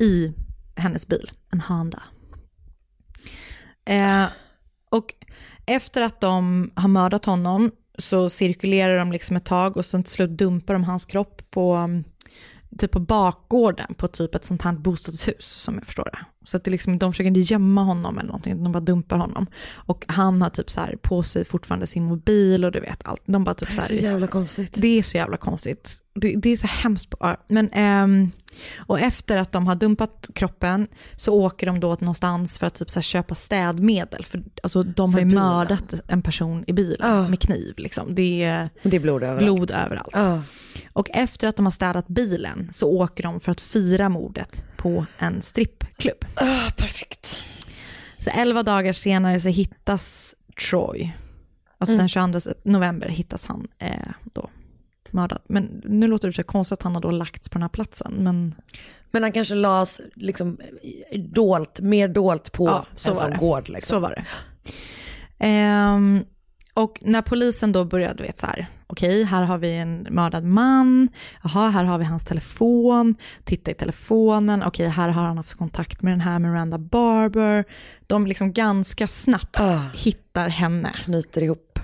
[0.00, 0.32] i
[0.76, 2.02] hennes bil, en Honda.
[3.84, 4.26] Eh,
[4.90, 5.14] och
[5.66, 10.12] efter att de har mördat honom så cirkulerar de liksom ett tag och sen till
[10.12, 12.04] slut dumpar de hans kropp på, mm,
[12.78, 16.18] typ på bakgården på typ ett sånt här bostadshus som jag förstår det.
[16.46, 19.46] Så att det liksom, de försöker inte gömma honom eller någonting, de bara dumpar honom.
[19.74, 23.22] Och han har typ så här på sig fortfarande sin mobil och du vet allt.
[23.26, 24.74] De bara typ Det så är här, så jävla konstigt.
[24.76, 25.98] det är så jävla konstigt.
[26.14, 27.14] Det, det är så hemskt.
[27.48, 28.30] Men, ehm,
[28.78, 32.90] och efter att de har dumpat kroppen så åker de då någonstans för att typ
[32.90, 34.24] så här köpa städmedel.
[34.24, 37.28] För alltså, de har ju mördat en person i bilen Ja.
[37.28, 37.74] med kniv.
[37.76, 38.14] Liksom.
[38.14, 39.44] Det är Det är blod överallt.
[39.44, 40.10] blod överallt.
[40.12, 40.42] Ja.
[40.92, 45.06] Och efter att de har städat bilen så åker de för att fira mordet på
[45.18, 46.24] en strippklubb.
[46.34, 47.38] Ah, perfekt.
[48.18, 50.34] Så elva dagar senare så hittas
[50.70, 51.10] Troy.
[51.78, 53.90] Alltså den 22 november hittas han eh,
[54.32, 54.50] då
[55.10, 55.40] mördad.
[55.48, 58.12] Men nu låter det så konstigt att han har då lagts på den här platsen.
[58.12, 58.54] Men
[59.10, 60.58] Men han kanske las liksom
[61.14, 63.36] dolt, mer dolt på Ja, så en var sån det.
[63.36, 63.68] gård.
[63.68, 63.94] Liksom.
[63.96, 64.24] så var det.
[65.38, 66.24] Ehm,
[66.74, 71.08] och när polisen då började, vet så här, okej, här har vi en mördad man,
[71.42, 76.02] jaha, här har vi hans telefon, titta i telefonen, okej, här har han haft kontakt
[76.02, 77.64] med den här Miranda Barber.
[78.06, 79.80] De liksom ganska snabbt Ah.
[79.94, 80.90] hittar henne.
[80.94, 81.78] Knyter ihop.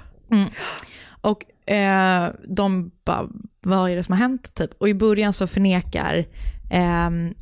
[1.20, 3.28] Och eh, de bara,
[3.60, 4.54] vad är det som har hänt?
[4.54, 4.70] Typ.
[4.78, 6.26] Och i början så förnekar
[6.70, 7.34] ehm,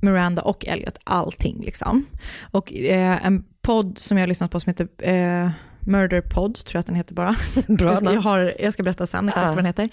[0.00, 1.60] Miranda och Elliot allting.
[1.64, 2.06] Liksom.
[2.50, 6.70] Och eh, en podd som jag har lyssnat på som heter eh, Murder Pod, tror
[6.76, 7.36] jag att den heter bara.
[7.68, 9.48] Bra jag, ska, jag, har, jag ska berätta sen exakt Ja.
[9.48, 9.88] vad den heter.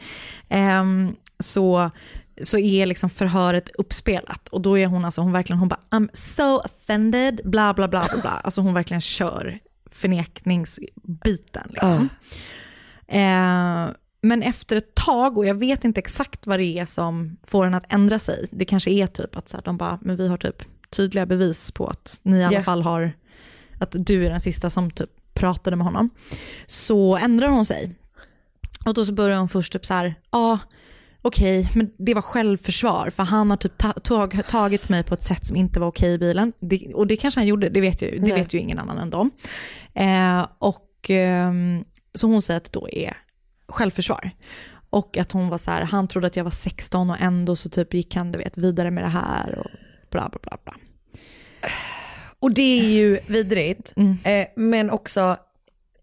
[0.50, 1.91] Ehm, så
[2.41, 6.10] så är liksom förhöret uppspelat och då är hon alltså, hon verkligen, hon bara I'm
[6.13, 8.32] so offended, bla bla bla bla bla.
[8.43, 9.60] Alltså hon verkligen kör
[9.91, 12.10] förnekningsbiten liksom.
[13.08, 13.88] Eh,
[14.21, 17.78] men efter ett tag, och jag vet inte exakt vad det är som får henne
[17.78, 20.38] att ändra sig, det kanske är typ att så här, de bara, men vi har
[20.38, 22.63] typ tydliga bevis på att ni i alla Ja.
[22.63, 23.12] fall har,
[23.80, 26.10] att du är den sista som typ pratade med honom.
[26.67, 27.95] Så ändrar hon sig.
[28.86, 30.60] Och då så börjar hon först typ så här, ja,
[31.21, 35.24] okej, men det var självförsvar, för han har typ ta- tag, tagit mig på ett
[35.24, 36.54] sätt som inte var okej i bilen.
[36.60, 38.32] Det, och det kanske han gjorde, det vet ju, det Nej.
[38.32, 39.32] vet ju ingen annan än dem.
[39.93, 43.17] Eh, och ehm, så hon säger att det då är
[43.67, 44.32] självförsvar.
[44.89, 47.69] Och att hon var så här, han trodde att jag var 16 och ändå så
[47.69, 49.71] typ gick han du vet, vidare med det här och
[50.10, 50.58] bla bla bla.
[50.63, 50.74] bla.
[52.45, 54.17] Och det är ju vidrigt, Mm.
[54.23, 55.38] eh, men också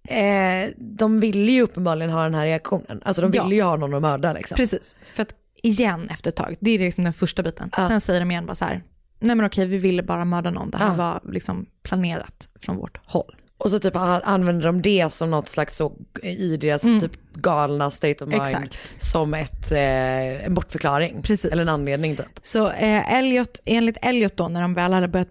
[0.08, 3.02] eh, de ville ju uppenbarligen ha den här reaktionen.
[3.04, 3.52] Alltså de ville Ja.
[3.52, 4.56] ju ha någon att mörda liksom.
[4.56, 7.70] Precis, för att igen efter ett tag, det är liksom den första biten.
[7.76, 7.88] Ja.
[7.88, 8.82] Sen säger de igen bara så här,
[9.20, 10.94] nej men okej vi ville bara mörda någon, det här Ja.
[10.96, 13.36] var liksom planerat från vårt håll.
[13.58, 17.00] Och så typ använder de det som något slags så i deras Mm.
[17.00, 18.42] typ galna state of mind.
[18.42, 19.02] Exakt.
[19.04, 21.22] Som ett, eh, en bortförklaring.
[21.22, 21.52] Precis.
[21.52, 22.26] Eller en anledning typ.
[22.42, 25.28] Så eh, Elliot, enligt Elliot då, när de väl hade börjat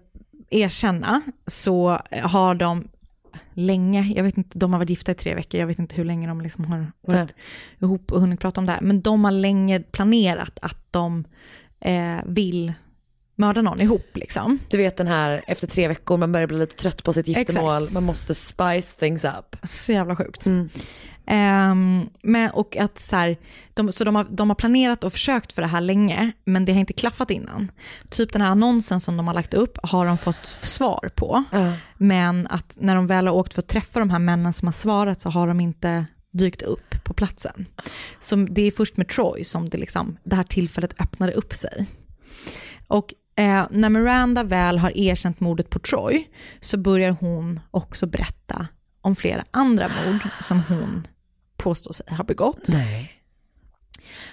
[0.54, 2.88] erkänna, så har de
[3.54, 6.04] länge, jag vet inte, de har varit gifta i tre veckor, jag vet inte hur
[6.04, 7.34] länge de liksom har varit
[7.78, 11.24] ihop och hunnit prata om det här, men de har länge planerat att de
[11.80, 12.72] eh, vill
[13.36, 14.58] mörda någon ihop liksom.
[14.68, 17.76] Du vet den här efter tre veckor man börjar bli lite trött på sitt giftermål.
[17.76, 17.94] Exakt.
[17.94, 19.56] Man måste spice things up.
[19.70, 20.46] Så jävla sjukt.
[20.46, 20.68] Mm.
[21.26, 23.36] Ehm, men, och att så här,
[23.74, 26.72] de, så de har, de har planerat och försökt för det här länge, men det
[26.72, 27.70] har inte klaffat innan.
[28.10, 31.44] Typ den här annonsen som de har lagt upp har de fått svar på.
[31.96, 34.72] Men att när de väl har åkt för att träffa de här männen som har
[34.72, 37.66] svarat så har de inte dykt upp på platsen.
[38.20, 41.86] Så det är först med Troy som det, liksom, det här tillfället öppnade upp sig.
[42.86, 46.28] Och eh, när Miranda väl har erkänt mordet på Troy
[46.60, 48.66] så börjar hon också berätta
[49.02, 51.06] om flera andra mord som hon
[51.56, 52.68] påstår sig ha begått.
[52.68, 53.12] Nej.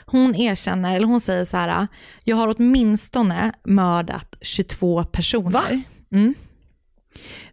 [0.05, 1.87] Hon erkänner, eller hon säger så här,
[2.23, 5.81] jag har åtminstone mördat 22 personer.
[6.11, 6.33] Mm.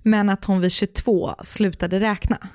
[0.02, 2.48] Men att hon vid 22 slutade räkna.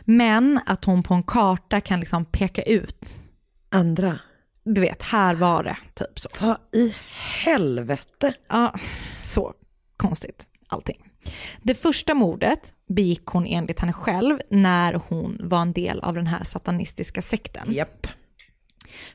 [0.00, 3.18] Men att hon på en karta kan liksom peka ut,
[3.70, 4.18] Andra.
[4.64, 6.28] du vet, här var det, typ så.
[6.40, 6.94] Vad i
[7.44, 8.34] helvete?
[8.48, 8.74] Ja,
[9.22, 9.54] så
[9.96, 11.11] konstigt allting.
[11.62, 16.26] Det första mordet begick hon enligt henne själv när hon var en del av den
[16.26, 17.72] här satanistiska sekten.
[17.72, 18.06] Japp.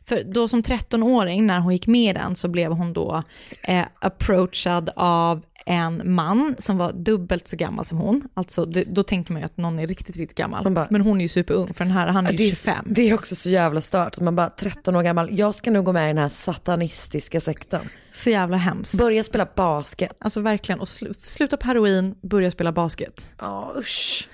[0.04, 3.24] För då som 13-åring när hon gick med i den så blev hon då
[3.64, 8.24] eh, approachad av en man som var dubbelt så gammal som hon.
[8.34, 10.72] Alltså det, då tänker man ju att någon är riktigt, riktigt gammal.
[10.74, 12.76] Bara- Men hon är ju superung för den här, han är ju det, 25.
[12.90, 15.72] är, det är också så jävla stört att man bara 13 år gammal, jag ska
[15.72, 17.90] nog gå med i den här satanistiska sekten.
[18.14, 18.98] Så jävla hemskt.
[18.98, 20.12] Börja spela basket.
[20.20, 23.30] Alltså verkligen, och slu, sluta på heroin, börja spela basket.
[23.40, 24.28] Ja usch.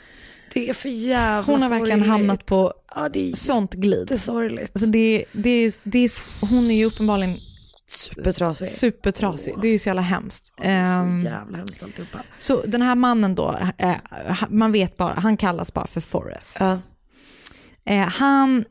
[0.54, 2.08] Det är för jävla Hon har verkligen sorgligt.
[2.12, 4.00] hamnat på ja, det är sånt glid.
[4.00, 4.72] jättesorgligt.
[4.76, 6.12] Alltså det, det, det är,
[6.50, 7.38] hon är ju uppenbarligen
[7.94, 8.68] Supertrasig.
[8.68, 9.56] supertrasig.
[9.62, 10.54] Det är så jävla hemskt.
[10.62, 12.20] Ehm, så jävla hemskt alltihopa.
[12.38, 13.96] så den här mannen då, eh,
[14.50, 16.58] man vet bara, han kallas bara för Forrest.
[16.60, 16.80] Ja.
[17.86, 18.66] Eh, han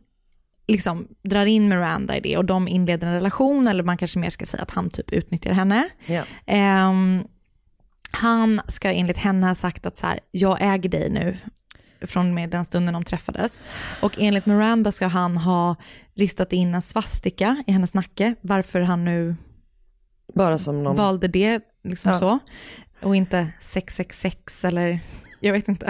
[0.68, 4.30] liksom drar in Miranda i det och de inleder en relation, eller man kanske mer
[4.30, 5.88] ska säga att han typ utnyttjar henne.
[6.06, 6.22] Ja.
[6.46, 7.24] Ehm,
[8.10, 11.36] han ska enligt henne ha sagt att så här, jag äger dig nu,
[12.06, 13.60] från och med den stunden de träffades.
[14.00, 15.76] Och enligt Miranda ska han ha
[16.14, 19.36] ristat in en svastika i hennes nacke, varför han nu
[20.34, 20.96] Bara som någon...
[20.96, 22.18] valde det, liksom Ja.
[22.18, 22.38] så.
[23.02, 25.00] Och inte 666 eller,
[25.40, 25.86] jag vet inte.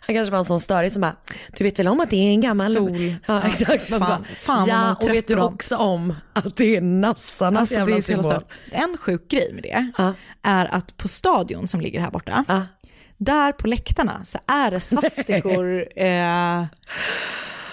[0.00, 1.16] Han kanske var en sån störig som bara,
[1.56, 2.74] du vet väl om att det är en gammal...
[2.74, 3.14] Sol.
[3.26, 3.88] Ja exakt.
[3.88, 4.00] Fan.
[4.00, 8.44] bara, Fan ja och vet du också om att det är nassarnas Alltså, jävla symbol.
[8.72, 10.12] En sjuk grej med det Ja.
[10.42, 12.62] är att på stadion som ligger här borta, Ja.
[13.18, 16.64] Där på läktarna så är det svastikor eh,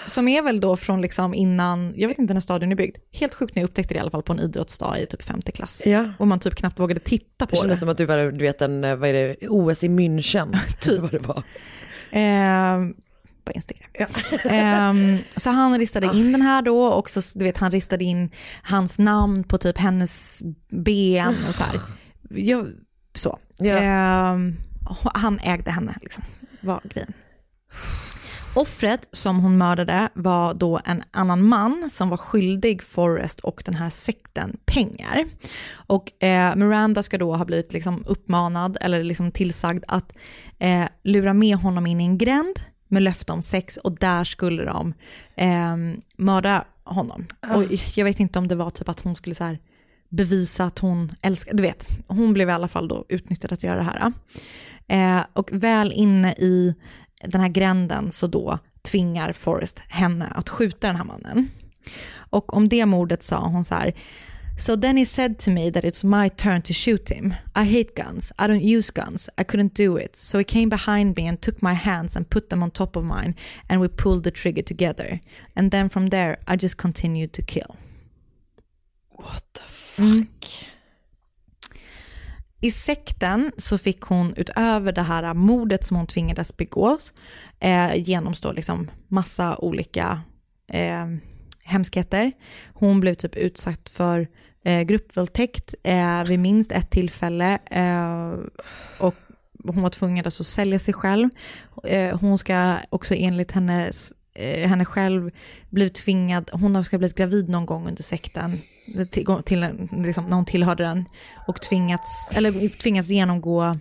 [0.06, 2.96] som är väl då från liksom innan, jag vet inte när stadion är byggd.
[3.12, 5.52] Helt sjukt när jag upptäckte det i alla fall på en idrottsdag i typ femte
[5.52, 5.82] klass.
[5.86, 6.08] Ja.
[6.18, 7.60] Och man typ knappt vågade titta Det på det.
[7.60, 10.56] kändes som att du var, du vet en, vad är det, OS i München.
[10.80, 11.00] typ.
[11.00, 11.42] vad det var.
[12.10, 12.88] Eh,
[13.44, 14.10] på Instagram.
[14.44, 18.30] Ehm, så han ristade in den här då och så, du vet, han ristade in
[18.62, 21.80] hans namn på typ hennes ben och så här.
[22.30, 22.66] Jag,
[23.14, 23.38] så.
[23.58, 23.78] Ja.
[23.78, 24.56] Ehm,
[25.14, 26.24] han ägde henne, liksom,
[26.60, 27.12] var grejen.
[28.56, 33.74] Offret som hon mördade var då en annan man som var skyldig Forrest och den
[33.74, 35.24] här sekten pengar.
[35.74, 40.12] Och eh, Miranda ska då ha blivit liksom uppmanad eller liksom tillsagd att
[40.58, 44.64] eh, lura med honom in i en gränd med löfte om sex och där skulle
[44.64, 44.94] de
[45.36, 45.76] eh,
[46.16, 47.26] mörda honom.
[47.54, 47.64] Och
[47.96, 49.58] jag vet inte om det var typ att hon skulle så här
[50.08, 53.76] bevisa att hon älskar, du vet, hon blev i alla fall då utnyttjad att göra
[53.76, 54.12] det här.
[54.88, 56.74] Eh, och väl inne i
[57.22, 61.48] den här gränden så då tvingar Forrest henne att skjuta den här mannen.
[62.16, 63.94] Och om det mordet sa hon så här,
[64.56, 67.34] So then he said to me that it's my turn to shoot him.
[67.56, 68.32] I hate guns.
[68.38, 69.28] I don't use guns.
[69.36, 70.16] I couldn't do it.
[70.16, 73.04] So he came behind me and took my hands and put them on top of
[73.04, 73.34] mine
[73.68, 75.20] and we pulled the trigger together.
[75.56, 77.76] And then from there I just continued to kill.
[79.10, 80.73] What the fuck?
[82.64, 86.98] I sekten så fick hon utöver det här mordet som hon tvingades begå
[87.60, 90.20] eh, genomstå liksom massa olika
[90.68, 91.06] eh,
[91.64, 92.32] hemskheter.
[92.74, 94.28] Hon blev typ utsatt för
[94.64, 98.32] eh, gruppvåldtäkt eh, vid minst ett tillfälle eh,
[98.98, 99.14] och
[99.64, 101.28] hon var tvungen alltså att sälja sig själv.
[101.84, 105.30] Eh, hon ska också enligt hennes eh, henne själv
[105.70, 108.58] blivit tvingad, hon ska ha blivit gravid någon gång under sekten,
[109.10, 111.04] till, till, liksom, när hon tillhörde den,
[111.46, 113.76] och tvingats, eller tvingats genomgå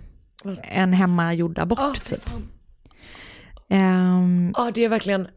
[0.64, 1.80] en hemmagjord abort.
[1.82, 2.30] Åh, typ.
[3.70, 5.28] Ehm, Ja, det är verkligen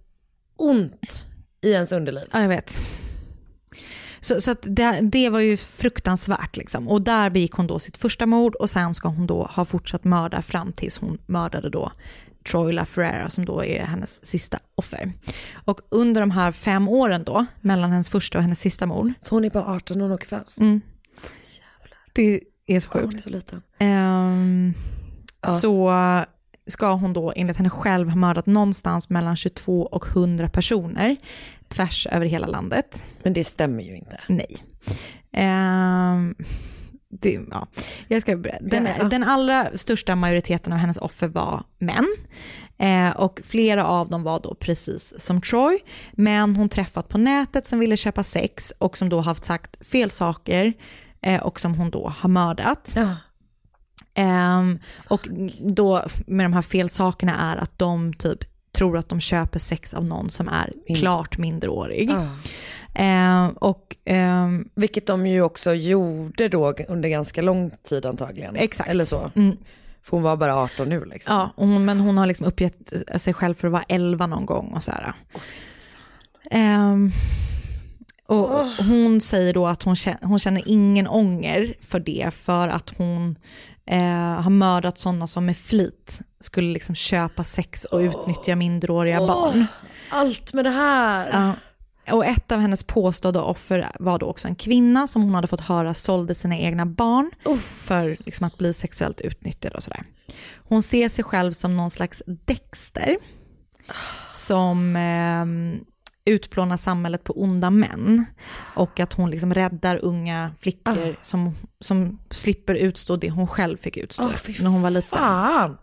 [0.57, 1.27] ont
[1.63, 2.25] i ens underliv.
[2.33, 2.79] Ja, jag vet.
[4.21, 6.57] Så, så det, det var ju fruktansvärt.
[6.57, 6.89] Liksom.
[6.89, 10.05] Och där begick hon då sitt första mord och sen ska hon då ha fortsatt
[10.05, 11.93] mörda fram tills hon mördade då
[12.51, 15.13] Troy LaFerrera som då är hennes sista offer.
[15.65, 19.35] Och under de här fem åren då, mellan hennes första och hennes sista mord, Så
[19.35, 20.59] hon är bara 18 när hon åker fast.
[20.61, 20.81] Mm.
[22.13, 23.15] det är så Hon sjukt.
[23.15, 23.63] är så liten.
[23.79, 24.75] Ehm,
[25.47, 25.59] Ja.
[25.59, 25.93] Så
[26.67, 31.17] ska hon då enligt henne själv ha mördat någonstans mellan 22 och 100 personer
[31.69, 33.03] tvärs över hela landet.
[33.23, 34.21] Men det stämmer ju inte.
[34.29, 34.57] Nej.
[35.33, 36.35] Ehm,
[37.11, 37.69] det, ja.
[38.09, 39.05] Jag ska, den, Ja.
[39.05, 42.07] den allra största majoriteten av hennes offer var män.
[42.79, 45.79] Eh, och flera av dem var då precis som Troy,
[46.13, 50.11] men hon träffat på nätet som ville köpa sex och som då haft sagt fel
[50.11, 50.73] saker
[51.23, 52.93] eh, och som hon då har mördat.
[52.97, 53.17] Ja.
[54.15, 55.29] Ehm, och
[55.61, 58.45] då med de här fel sakerna är att de typ
[58.77, 62.11] tror att de köper sex av någon som är klart minderårig.
[62.11, 62.29] Ja.
[62.95, 68.57] Ehm, och ehm, Vilket de ju också gjorde då under ganska lång tid antagligen.
[68.57, 68.91] Exakt.
[68.91, 69.31] Eller så.
[69.35, 69.57] Mm.
[70.03, 71.35] För hon var bara 18 nu liksom.
[71.35, 74.73] Ja, hon, men hon har liksom uppgett sig själv för att vara 11 någon gång
[74.75, 75.15] och så här.
[76.51, 77.11] Ehm,
[78.27, 78.49] och
[78.85, 83.37] hon säger då att hon känner, hon känner ingen ånger för det för att hon
[83.87, 89.67] eh, har mördat sådana som med flit skulle liksom köpa sex och utnyttja minderåriga barn.
[90.11, 91.31] Allt med det här.
[91.33, 91.53] Ja.
[92.15, 95.61] Och ett av hennes påstådda offer var då också en kvinna som hon hade fått
[95.61, 97.31] höra sålde sina egna barn
[97.81, 100.05] för liksom att bli sexuellt utnyttjad och sådär.
[100.69, 103.17] Hon ser sig själv som någon slags Dexter
[104.35, 105.47] som eh,
[106.27, 108.25] utplånar samhället på onda män
[108.75, 113.97] och att hon liksom räddar unga flickor som, som slipper utstå det hon själv fick
[113.97, 115.19] utstå fy när hon var liten.
[115.19, 115.77] Fan.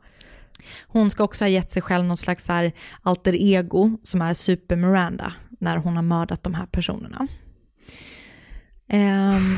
[0.88, 4.76] Hon ska också ha gett sig själv någon slags här alter ego som är Super
[4.76, 7.28] Miranda när hon har mördat de här personerna.
[8.88, 9.58] Ehm,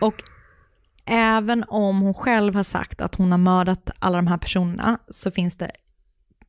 [0.00, 0.22] och
[1.06, 5.30] även om hon själv har sagt att hon har mördat alla de här personerna så
[5.30, 5.70] finns det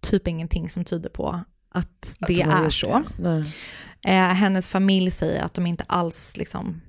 [0.02, 1.40] typ ingenting som tyder på
[1.72, 3.04] att det har är så.
[3.18, 3.46] det.
[4.06, 6.82] Eh, hennes familj säger att de inte alls liksom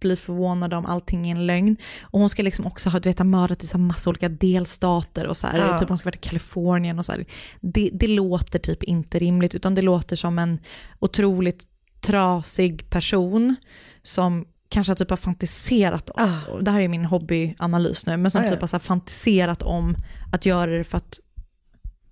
[0.00, 1.76] blir förvånade om allting är en lögn.
[2.02, 5.36] Och hon ska liksom också ha du vet, mördat i så massa olika delstater och
[5.36, 5.78] så här, Ja.
[5.78, 7.24] typ hon ska varit i Kalifornien och så här.
[7.60, 10.58] Det, det låter typ inte rimligt utan det låter som en
[10.98, 11.64] otroligt
[12.00, 13.56] trasig person
[14.02, 16.58] som kanske typ har fantiserat om, Ah.
[16.60, 18.50] det här är min hobbyanalys nu, men som Ah, ja.
[18.50, 19.96] typ har fantiserat om
[20.32, 21.18] att göra det för att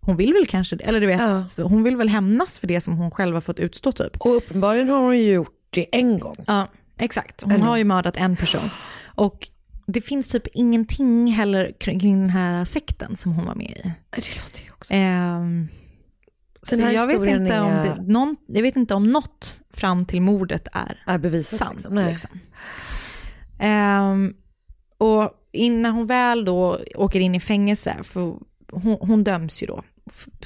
[0.08, 1.20] hon vill väl kanske, eller du vet,
[1.58, 1.64] Ja.
[1.64, 4.16] hon vill väl hämnas för det som hon själv har fått utstå typ.
[4.16, 6.34] Och uppenbarligen har hon ju gjort det en gång.
[6.46, 6.66] Ja,
[6.98, 7.42] exakt.
[7.42, 8.70] Hon Eller- har ju mördat en person.
[9.06, 9.48] Och
[9.86, 13.92] det finns typ ingenting heller kring kring den här sekten som hon var med i.
[14.10, 14.94] Det låter ju också.
[14.94, 15.68] Ehm,
[16.62, 20.22] så jag vet, inte om är- det, någon, jag vet inte om något fram till
[20.22, 21.76] mordet är Är bevisat sant.
[21.76, 21.94] liksom.
[21.98, 22.30] Liksom.
[23.58, 24.34] Ehm,
[24.98, 28.20] och innan hon väl då åker in i fängelse, för
[28.72, 29.82] hon, hon döms ju då,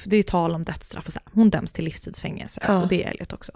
[0.05, 1.31] det är tal om dödsstraff och så här.
[1.33, 2.81] hon döms till livstidsfängelse Ja.
[2.81, 3.51] och det är Elliot också.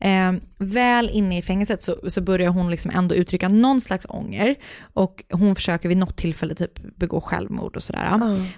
[0.00, 4.54] Ehm, väl inne i fängelset så, så börjar hon liksom ändå uttrycka någon slags ånger
[4.94, 8.08] och hon försöker vid något tillfälle typ begå självmord och sådär.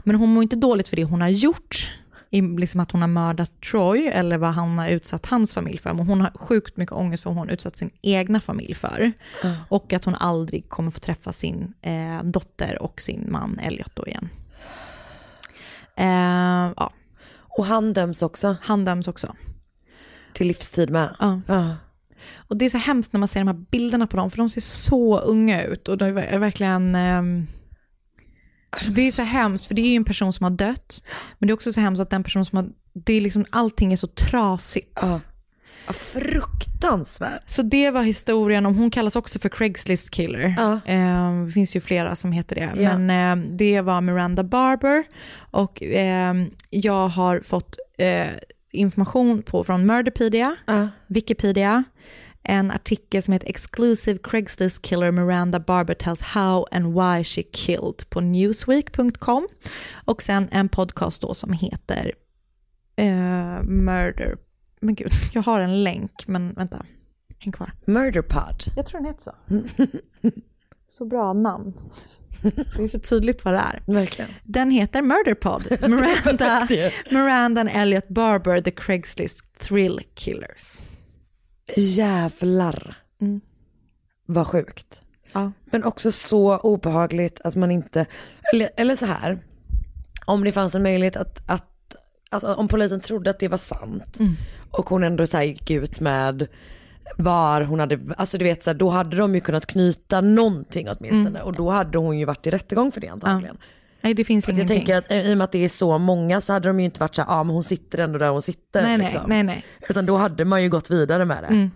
[0.05, 1.95] Men hon mår inte dåligt för det hon har gjort,
[2.31, 5.95] i liksom att hon har mördat Troy eller vad han har utsatt hans familj för.
[5.95, 9.13] Men hon har sjukt mycket ångest för vad hon har utsatt sin egna familj för.
[9.69, 14.07] Och att hon aldrig kommer få träffa sin eh, dotter och sin man Elliot då
[14.07, 14.29] igen.
[15.99, 16.93] Eh, ja,
[17.59, 18.57] Och han döms också.
[18.63, 19.35] han döms också.
[20.33, 21.17] till livstid med.
[21.21, 21.41] Ja.
[21.47, 21.77] Ja.
[22.37, 24.49] Och det är så hemskt när man ser de här bilderna på dem, för de
[24.51, 25.89] ser så unga ut.
[25.89, 26.95] Och de är verkligen...
[26.95, 27.47] ehm,
[28.89, 31.03] det är så hemskt, för det är ju en person som har dött.
[31.39, 32.69] Men det är också så hemskt att den person som har...
[32.93, 34.99] Det är liksom, allting är så trasigt.
[35.03, 35.21] Ja.
[35.89, 37.43] Ja, fruktansvärt.
[37.51, 40.55] Så det var historien om, hon kallas också för Craigslist killer.
[40.59, 40.81] Ja.
[40.93, 42.83] Eh, det finns ju flera som heter det.
[42.83, 42.99] Ja.
[42.99, 45.05] Men eh, det var Miranda Barber
[45.51, 46.35] och eh,
[46.71, 48.27] jag har fått eh,
[48.73, 50.89] information på, från Murderpedia, Ja.
[51.07, 51.85] Wikipedia,
[52.43, 58.11] en artikel som heter Exclusive Craigslist Killer Miranda Barber tells how and why she killed
[58.11, 59.49] på newsweek.com.
[60.05, 62.13] Och sen en podcast då som heter
[62.97, 64.37] eh, Murder.
[64.81, 66.87] Men gud, jag har en länk, men vänta.
[67.39, 67.73] Häng kvar.
[67.85, 68.65] Murderpod.
[68.77, 69.33] Jag tror den heter så.
[70.89, 71.75] Så bra namn.
[72.77, 73.83] Det är så tydligt vad det är.
[73.87, 74.31] Verkligen.
[74.45, 75.71] Den heter Murderpod.
[75.91, 76.69] Miranda,
[77.11, 80.81] Miranda and Elliot Barber, The Craigslist Thrill Killers.
[81.77, 82.97] Jävlar.
[83.21, 83.41] Mm.
[84.27, 85.03] Vad sjukt.
[85.33, 85.53] Ja.
[85.65, 88.07] Men också så obehagligt att man inte,
[88.53, 89.39] eller, eller så här,
[90.25, 91.78] om det fanns en möjlighet att, att
[92.31, 94.37] alltså, om polisen trodde att det var sant Mm.
[94.71, 96.47] och hon ändå så här gick ut med
[97.19, 100.89] var hon hade, alltså du vet så här, då hade de ju kunnat knyta någonting
[100.89, 101.43] åtminstone Mm.
[101.43, 103.57] och då hade hon ju varit i rättegång för det antagligen.
[104.01, 104.77] Nej, det finns att jag ingenting.
[104.79, 107.01] tänker att i och med att det är så många så hade de ju inte
[107.01, 108.83] varit så här, ja men hon sitter ändå där hon sitter.
[108.83, 109.31] nej, nej, liksom.
[109.31, 109.65] nej, nej.
[109.89, 111.47] Utan då hade man ju gått vidare med det.
[111.47, 111.71] Mm.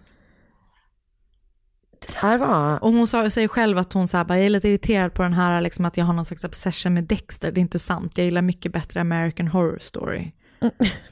[2.07, 4.51] Det där var, Och hon sa, säger själv att hon så här, bara, jag är
[4.51, 7.53] lite irriterad på den här, liksom, att jag har någon slags obsession med Dexter.
[7.53, 8.19] Det är inte sant.
[8.19, 10.33] Jag gillar mycket bättre American Horror Story.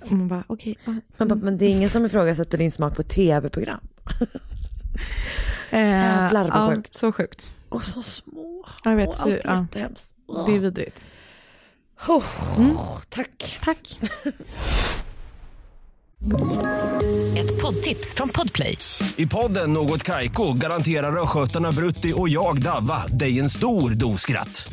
[0.01, 0.79] Och man bara, okej.
[1.17, 3.81] men, bara, men det är ingen som ifrågasätter din smak på tv-program.
[5.73, 6.97] Eh, Jävlar, vad ja, sjukt.
[6.97, 7.51] Så sjukt.
[7.69, 8.65] Och så små.
[8.85, 9.61] Jag vet, och allt är ja.
[9.63, 10.15] jättehemskt.
[10.47, 11.07] Det är vidrigt.
[12.09, 12.25] Oh,
[13.09, 13.59] Tack.
[13.65, 13.99] Tack.
[17.37, 18.79] Ett poddtips från Podplay.
[19.17, 24.73] I podden Något Kaiko garanterar östgötarna Brutti och jag, Davva, dig en stor dos skratt.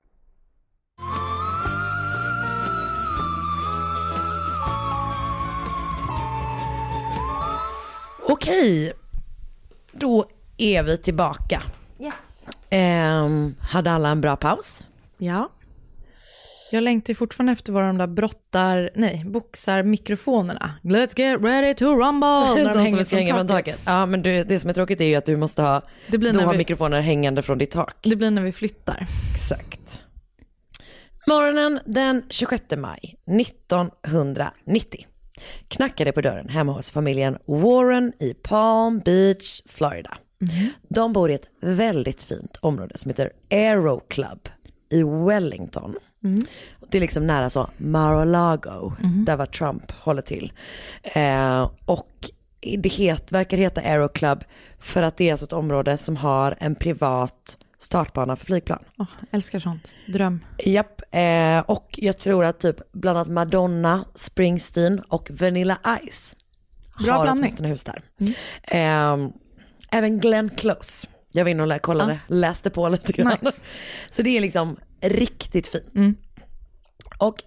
[8.31, 8.93] Okej,
[9.91, 10.25] då
[10.57, 11.63] är vi tillbaka.
[11.99, 12.13] Yes.
[12.69, 14.87] Ehm, hade alla en bra paus?
[15.17, 15.49] Ja.
[16.71, 20.73] Jag längtar fortfarande efter vad de där brottar, nej, boxar mikrofonerna.
[20.83, 22.63] Let's get ready to rumble.
[22.63, 23.79] När De ska hänga från taket.
[23.85, 26.33] Ja men du, det som är tråkigt är ju att du måste ha, Det blir
[26.33, 27.95] då har vi- mikrofoner hängande från ditt tak.
[28.03, 29.07] Det blir när vi flyttar.
[29.33, 29.99] Exakt.
[31.27, 35.05] Morgonen den 26 maj 1990
[35.67, 40.17] knackade på dörren hemma hos familjen Warren i Palm Beach, Florida.
[40.87, 44.49] De bor i ett väldigt fint område som heter Aero Club
[44.89, 45.95] i Wellington.
[46.89, 48.93] Det är liksom nära så Mar-a-Lago,
[49.25, 50.53] där var Trump håller till.
[51.03, 52.29] Eh, och
[52.77, 54.43] det het, verkar heta Aero Club
[54.79, 58.79] för att det är alltså ett område som har en privat startbana för flygplan.
[58.99, 59.95] Åh, älskar sånt.
[60.07, 60.45] Dröm.
[60.65, 65.77] Japp, eh, och jag tror att typ bland annat Madonna, Springsteen och Vanilla
[66.11, 66.35] Ice
[67.03, 67.43] Bra har blandning.
[67.43, 68.01] åtminstone hus där.
[68.63, 69.17] Eh,
[69.91, 73.37] även Glenn Close, jag var inne och lä- kollade, läste på lite grann.
[73.41, 73.65] Nice.
[74.09, 76.17] Så det är liksom riktigt fint.
[77.17, 77.43] Och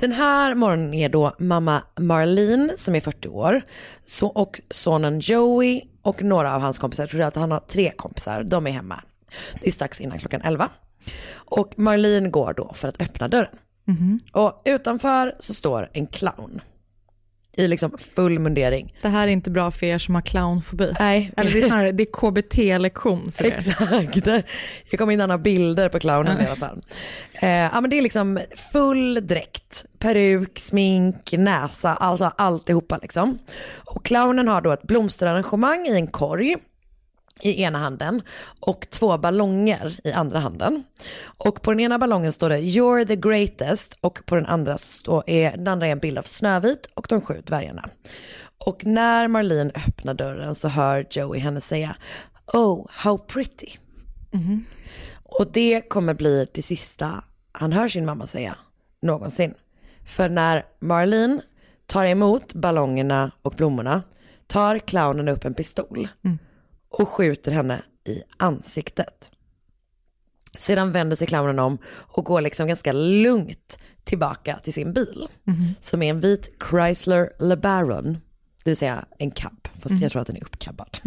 [0.00, 3.62] den här morgonen är då mamma Marlene som är 40 år
[4.06, 7.92] så, och sonen Joey och några av hans kompisar, jag tror att han har tre
[7.96, 9.00] kompisar, de är hemma.
[9.60, 10.68] Det är strax innan klockan 11.
[11.32, 13.56] Och Marlene går då för att öppna dörren.
[14.32, 16.60] Och utanför så står en clown.
[17.52, 18.94] I liksom full mundering.
[19.02, 20.92] Det här är inte bra för er som har clownfobi.
[21.00, 21.32] Nej.
[21.36, 23.52] Eller det är snarare, det är KBT-lektion för er.
[23.52, 24.26] Exakt.
[24.90, 26.82] Jag kommer inte ha några bilder på clownen i alla fall.
[27.32, 28.40] Eh, ja men det är liksom
[28.72, 33.38] full dräkt, peruk, smink, näsa, alltså alltihopa liksom.
[33.76, 36.56] Och clownen har då ett blomsterarrangemang i en korg
[37.42, 38.22] i ena handen
[38.60, 40.84] och två ballonger i andra handen.
[41.22, 45.24] Och på den ena ballongen står det “You're the greatest” och på den andra, står,
[45.26, 47.88] är, den andra är en bild av Snövit och de sju dvärgarna.
[48.66, 51.96] Och när Marlene öppnar dörren så hör Joey henne säga
[52.52, 53.76] “Oh, how pretty”.
[55.24, 58.56] Och det kommer bli det sista han hör sin mamma säga
[59.02, 59.54] någonsin.
[60.06, 61.40] För när Marlene
[61.86, 64.02] tar emot ballongerna och blommorna
[64.46, 66.08] tar clownen upp en pistol
[66.90, 69.30] och skjuter henne i ansiktet.
[70.58, 75.28] Sedan vänder sig clownen om och går liksom ganska lugnt tillbaka till sin bil.
[75.80, 78.12] Som är en vit Chrysler LeBaron,
[78.64, 80.98] det vill säga en cab, fast jag tror att den är uppkabbad.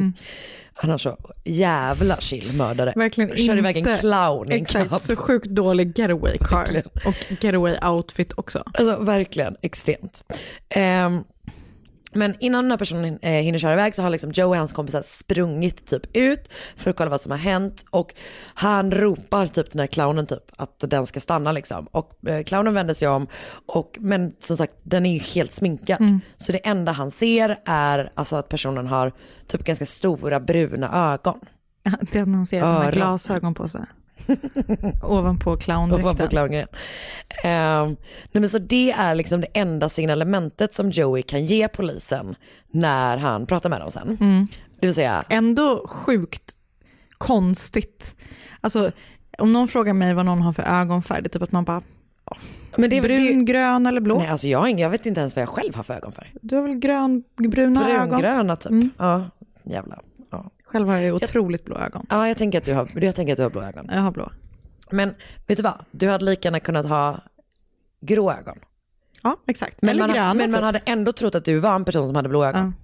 [0.74, 2.94] Han har så jävla chill mördare.
[2.96, 5.02] Verkligen Kör iväg en clown i en Exakt, cab.
[5.02, 6.58] så sjukt dålig getaway car.
[6.58, 6.86] Verkligen.
[7.06, 8.64] Och getaway outfit också.
[8.74, 10.24] Alltså verkligen extremt.
[10.70, 11.24] Ehm,
[12.16, 14.74] men innan den här personen eh, hinner köra iväg så har liksom Joe och hans
[14.74, 18.16] kompisar sprungit typ ut för att kolla vad som har hänt och
[18.53, 22.74] han ropar typ den här clownen typ att den ska stanna liksom och eh, clownen
[22.74, 23.28] vänder sig om
[23.66, 28.11] och men som sagt den är ju helt sminkad så det enda han ser är
[28.16, 29.11] alltså att personen har
[29.47, 31.39] typ ganska stora bruna ögon.
[32.11, 32.91] Den han ser att han har Öron.
[32.91, 33.82] glasögon på sig.
[35.03, 36.05] Ovanpå clowndräkten.
[36.05, 36.68] Ovanpå clowngrejen.
[37.43, 37.88] Ehm,
[38.32, 42.36] nej men så det är liksom det enda signalementet som Joey kan ge polisen
[42.72, 44.18] när han pratar med dem sen.
[44.80, 46.57] Det vill säga, Ändå sjukt
[47.18, 48.16] konstigt.
[48.61, 48.91] Alltså,
[49.38, 51.82] om någon frågar mig vad någon har för ögonfärg, det är typ att man bara,
[52.78, 54.18] men det brun, det, grön eller blå?
[54.18, 56.34] Nej alltså jag, jag vet inte ens vad jag själv har för ögonfärg.
[56.41, 58.09] Du har väl grön, bruna ögon?
[58.09, 58.72] Brungröna typ.
[58.72, 58.89] Mm.
[58.97, 59.30] Ja,
[59.64, 59.99] jävla.
[60.74, 60.80] Ja.
[60.80, 62.05] Själv har jag ju otroligt blå ögon.
[62.09, 63.89] ja, jag tänker att du har, jag tänker att du har blå ögon.
[63.91, 64.32] Jag har blå.
[64.91, 65.15] Men
[65.47, 67.21] vet du vad, du hade lika gärna kunnat ha
[68.01, 68.57] grå ögon.
[69.24, 69.82] Ja, exakt.
[69.82, 70.65] Men, eller man, gröna ha, men man typ.
[70.65, 72.76] hade ändå trott att du var en person som hade blå ögon.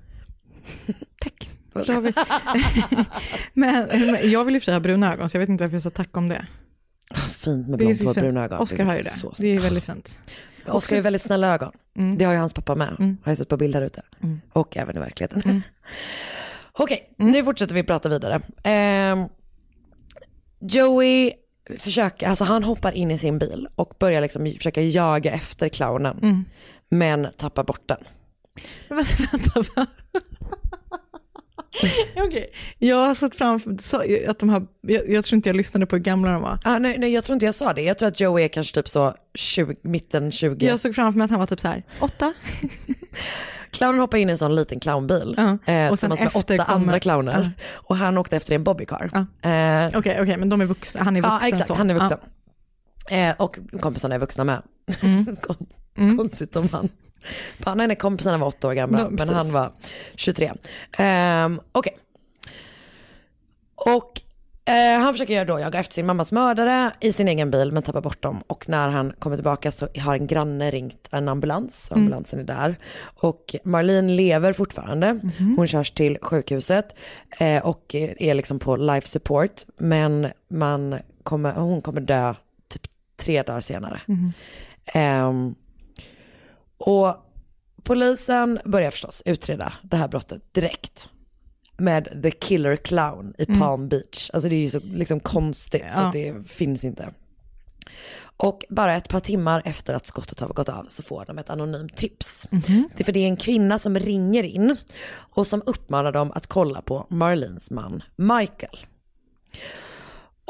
[1.22, 1.50] Tack.
[1.74, 2.14] Har vi.
[3.54, 5.64] men, men jag vill i och för sig ha bruna ögon, så jag vet inte
[5.64, 6.46] varför jag sa tack om det.
[7.30, 8.60] Fint med blont hår bruna ögon.
[8.60, 9.10] Oscar har ju det.
[9.10, 10.20] Så Det är väldigt fint.
[10.68, 11.72] Oskar har väldigt snälla ögon.
[11.96, 12.18] Mm.
[12.18, 13.18] Det har ju hans pappa med.
[13.24, 14.02] Har jag sett på bilder ute.
[14.54, 15.42] Och även i verkligheten.
[16.80, 18.42] Okej, nu fortsätter vi prata vidare.
[18.64, 19.26] Ehm,
[20.60, 21.32] Joey
[21.80, 26.20] försöker, alltså han hoppar in i sin bil och börjar liksom försöka jaga efter clownen.
[26.22, 26.46] Mm.
[26.90, 27.98] Men tappar bort den.
[29.32, 29.88] Vänta, va?
[32.16, 33.72] Okej, jag har sett framför
[34.28, 36.60] att de har, jag, jag tror inte jag lyssnade på hur gamla de var.
[36.64, 37.82] Ah, nej, nej, jag tror inte jag sa det.
[37.82, 40.66] Jag tror att Joey är kanske typ så 20, mitten 20.
[40.66, 42.34] Jag såg framför mig att han var typ så här, åtta.
[43.72, 45.34] Clownen hoppar in i en sån liten clownbil.
[45.38, 45.44] Ja.
[45.74, 47.52] Eh, Och sen tillsammans med åtta kommer- andra clowner.
[47.74, 49.10] Och han åkte efter i en bobbycar.
[49.42, 49.50] Ja.
[49.50, 51.74] Eh, Okej, okej, men de är vuxna, han är vuxen Ja exakt, så.
[51.74, 52.18] han är vuxen.
[53.10, 54.62] Eh, och kompisarna är vuxna med.
[55.02, 55.36] Mm.
[55.96, 56.90] Kon- Konstigt om han...
[57.76, 59.72] Nej, nej, kompisarna var åtta år gamla, Ja, men han var
[60.16, 60.52] 23.
[60.98, 61.98] Ehm, Okej.
[63.76, 64.22] Och
[64.70, 68.02] eh, han försöker då jaga efter sin mammas mördare i sin egen bil men tappar
[68.02, 68.44] bort dem.
[68.48, 72.04] Och när han kommer tillbaka så har en granne ringt en ambulans, Mm.
[72.04, 72.76] ambulansen är där.
[73.02, 75.54] Och Marlene lever fortfarande, Mhm.
[75.58, 76.96] hon körs till sjukhuset
[77.40, 79.62] eh, och är liksom på life support.
[79.78, 82.34] Men man kommer, hon kommer dö
[82.68, 82.82] typ
[83.20, 84.02] tre dagar senare.
[84.06, 84.34] Mhm.
[84.94, 85.56] Ehm,
[86.78, 87.16] och
[87.84, 91.10] polisen börjar förstås utreda det här brottet direkt.
[91.80, 94.30] Med the killer clown i Palm Beach.
[94.34, 96.06] Alltså det är ju så liksom konstigt så Ja.
[96.08, 97.10] att det finns inte.
[98.38, 101.50] Och bara ett par timmar efter att skottet har gått av så får de ett
[101.50, 102.48] anonymt tips.
[102.96, 104.78] Det är för det är en kvinna som ringer in
[105.16, 108.78] och som uppmanar dem att kolla på Marlins man Michael.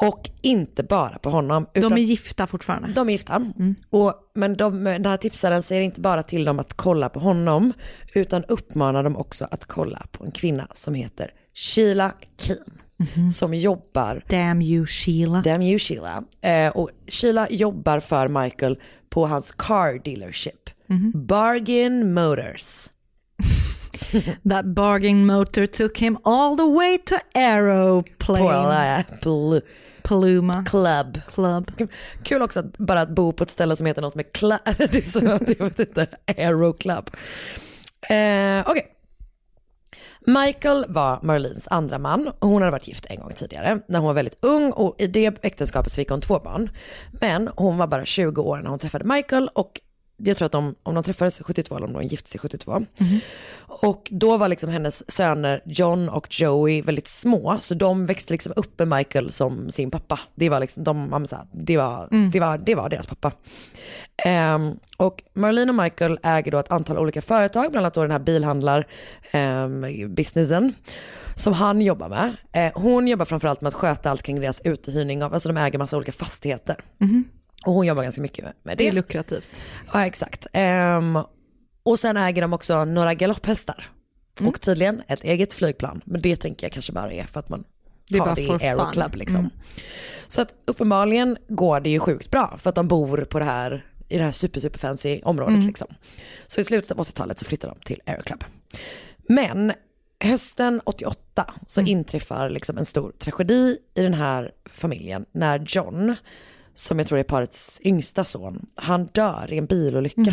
[0.01, 1.65] Och inte bara på honom.
[1.73, 2.93] De är gifta fortfarande.
[2.93, 3.41] de är gifta.
[3.89, 7.73] Och, men de, den här tipsaren säger inte bara till dem att kolla på honom,
[8.15, 13.31] utan uppmanar dem också att kolla på en kvinna som heter Sheila Keen.
[13.33, 15.41] Som jobbar, Damn you Sheila.
[15.41, 16.23] damn you Sheila.
[16.41, 18.79] Eh, och Sheila jobbar för Michael
[19.09, 20.69] på hans car dealership.
[21.13, 22.89] Bargain Motors.
[24.49, 29.03] That bargain motor took him all the way to Aeroplane.
[29.21, 29.61] Pl-
[30.03, 31.21] Paluma Club.
[31.33, 31.71] Club.
[32.23, 34.95] Kul också att bara att bo på ett ställe som heter något med club, det
[34.95, 35.19] är så,
[35.57, 37.09] jag vet inte, Aero Club.
[38.09, 38.95] Eh, Okej.
[40.25, 44.07] Michael var Marlins andra man och hon hade varit gift en gång tidigare när hon
[44.07, 46.69] var väldigt ung och i det äktenskapet så fick hon två barn.
[47.11, 49.81] Men hon var bara 20 år när hon träffade Michael och
[50.23, 52.85] jag tror att de, om de träffades 72 eller om de gifte sig 72.
[53.67, 58.53] Och då var liksom hennes söner John och Joey väldigt små, så de växte liksom
[58.55, 60.19] upp med Michael som sin pappa.
[60.35, 63.31] Det var liksom, de, det, var, det, var, det var deras pappa.
[64.25, 68.11] Ehm, och Marlene och Michael äger då ett antal olika företag, bland annat då den
[68.11, 68.87] här bilhandlar
[69.31, 70.73] ehm, businessen
[71.35, 72.33] som han jobbar med.
[72.51, 75.79] Eh, hon jobbar framförallt med att sköta allt kring deras uthyrning av, alltså de äger
[75.79, 76.75] massa olika fastigheter.
[77.65, 78.87] Och hon jobbar ganska mycket med Det det.
[78.87, 79.63] är lukrativt.
[79.93, 80.47] Ja exakt.
[80.53, 81.19] Ehm,
[81.83, 83.89] och sen äger de också några galopphästar.
[84.39, 84.49] Mm.
[84.49, 86.01] Och tydligen ett eget flygplan.
[86.05, 87.63] Men det tänker jag kanske bara är för att man
[88.09, 88.91] Det har det i Aero.
[88.91, 89.39] Club liksom.
[89.39, 89.51] Mm.
[90.27, 93.85] Så att uppenbarligen går det ju sjukt bra för att de bor på det här,
[94.09, 95.67] i det här super super fancy området Mm.
[95.67, 95.87] liksom.
[96.47, 98.43] Så i slutet av 80-talet så flyttar de till Aero Club.
[99.27, 99.73] Men
[100.23, 106.15] hösten 88 1998 så inträffar liksom en stor tragedi i den här familjen när John,
[106.73, 110.31] som jag tror är parets yngsta son, han dör i en bilolycka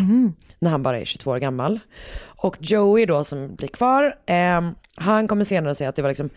[0.59, 1.81] när han bara är 22 år gammal.
[2.25, 6.31] Och Joey då som blir kvar, eh, han kommer senare säga att det var liksom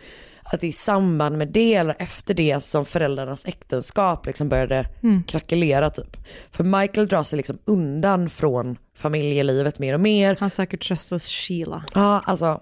[0.44, 4.86] att i samband med det eller efter det som föräldrarnas äktenskap liksom började
[5.28, 6.18] krackelera typ.
[6.52, 10.38] För Michael drar sig liksom undan från familjelivet mer och mer.
[10.40, 11.86] Han söker tröst hos Sheila.
[11.94, 12.62] Ja, alltså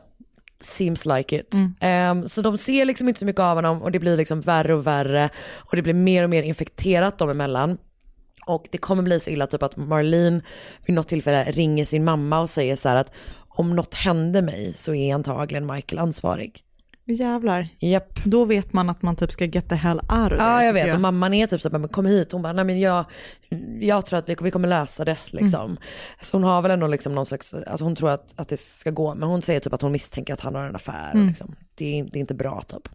[0.60, 1.56] seems like it.
[1.82, 4.76] Ehm, så de ser liksom inte så mycket av honom och det blir liksom värre
[4.76, 7.78] och värre och det blir mer och mer infekterat dem emellan.
[8.46, 10.42] Och det kommer bli så illa typ att Marlene
[10.86, 13.12] vid något tillfälle ringer sin mamma och säger så här att
[13.50, 16.64] om något händer mig så är antagligen Michael ansvarig.
[17.10, 17.68] Jävlar.
[17.80, 18.24] Japp.
[18.26, 20.74] Då vet man att man typ ska get the hell out of Ja there, jag
[20.74, 23.06] vet och mamman är typ så här, men kom hit, hon bara nej men jag,
[23.80, 25.78] jag tror att vi, vi kommer lösa det liksom.
[26.22, 28.92] Så hon har väl ändå liksom någon slags, alltså hon tror att, att det ska
[28.92, 31.56] gå men hon säger typ att hon misstänker att han har en affär och liksom,
[31.76, 32.90] det, är, det är inte bra typ.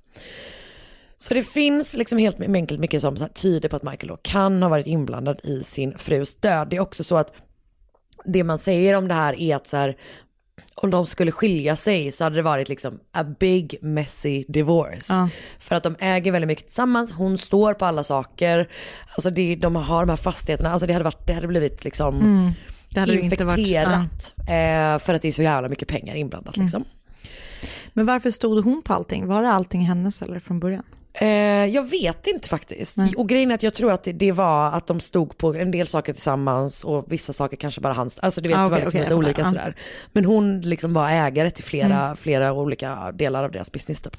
[1.16, 4.68] Så det finns liksom helt enkelt mycket som tyder på att Michael då kan ha
[4.68, 6.68] varit inblandad i sin frus död.
[6.68, 7.32] Det är också så att
[8.24, 9.96] det man säger om det här är att så här,
[10.76, 15.12] om de skulle skilja sig så hade det varit liksom a big messy divorce.
[15.58, 18.68] För att de äger väldigt mycket tillsammans, hon står på alla saker,
[19.14, 22.14] alltså det, de har de här fastigheterna, alltså det hade, varit, det hade blivit liksom
[22.90, 24.34] Det hade ju inte varit- infekterat.
[24.38, 26.84] eh, för att det är så jävla mycket pengar inblandat liksom.
[27.92, 29.26] Men varför stod hon på allting?
[29.26, 30.84] Var det allting hennes eller från början?
[31.14, 31.28] Eh,
[31.64, 32.96] jag vet inte faktiskt.
[33.16, 35.70] Och grejen är att jag tror att det, det var att de stod på en
[35.70, 38.76] del saker tillsammans och vissa saker kanske bara hans, alltså du vet Ah, det var
[38.78, 39.50] liksom okej, lite olika fattar.
[39.50, 39.76] sådär.
[40.12, 44.16] Men hon liksom var ägare till flera, flera olika delar av deras business typ.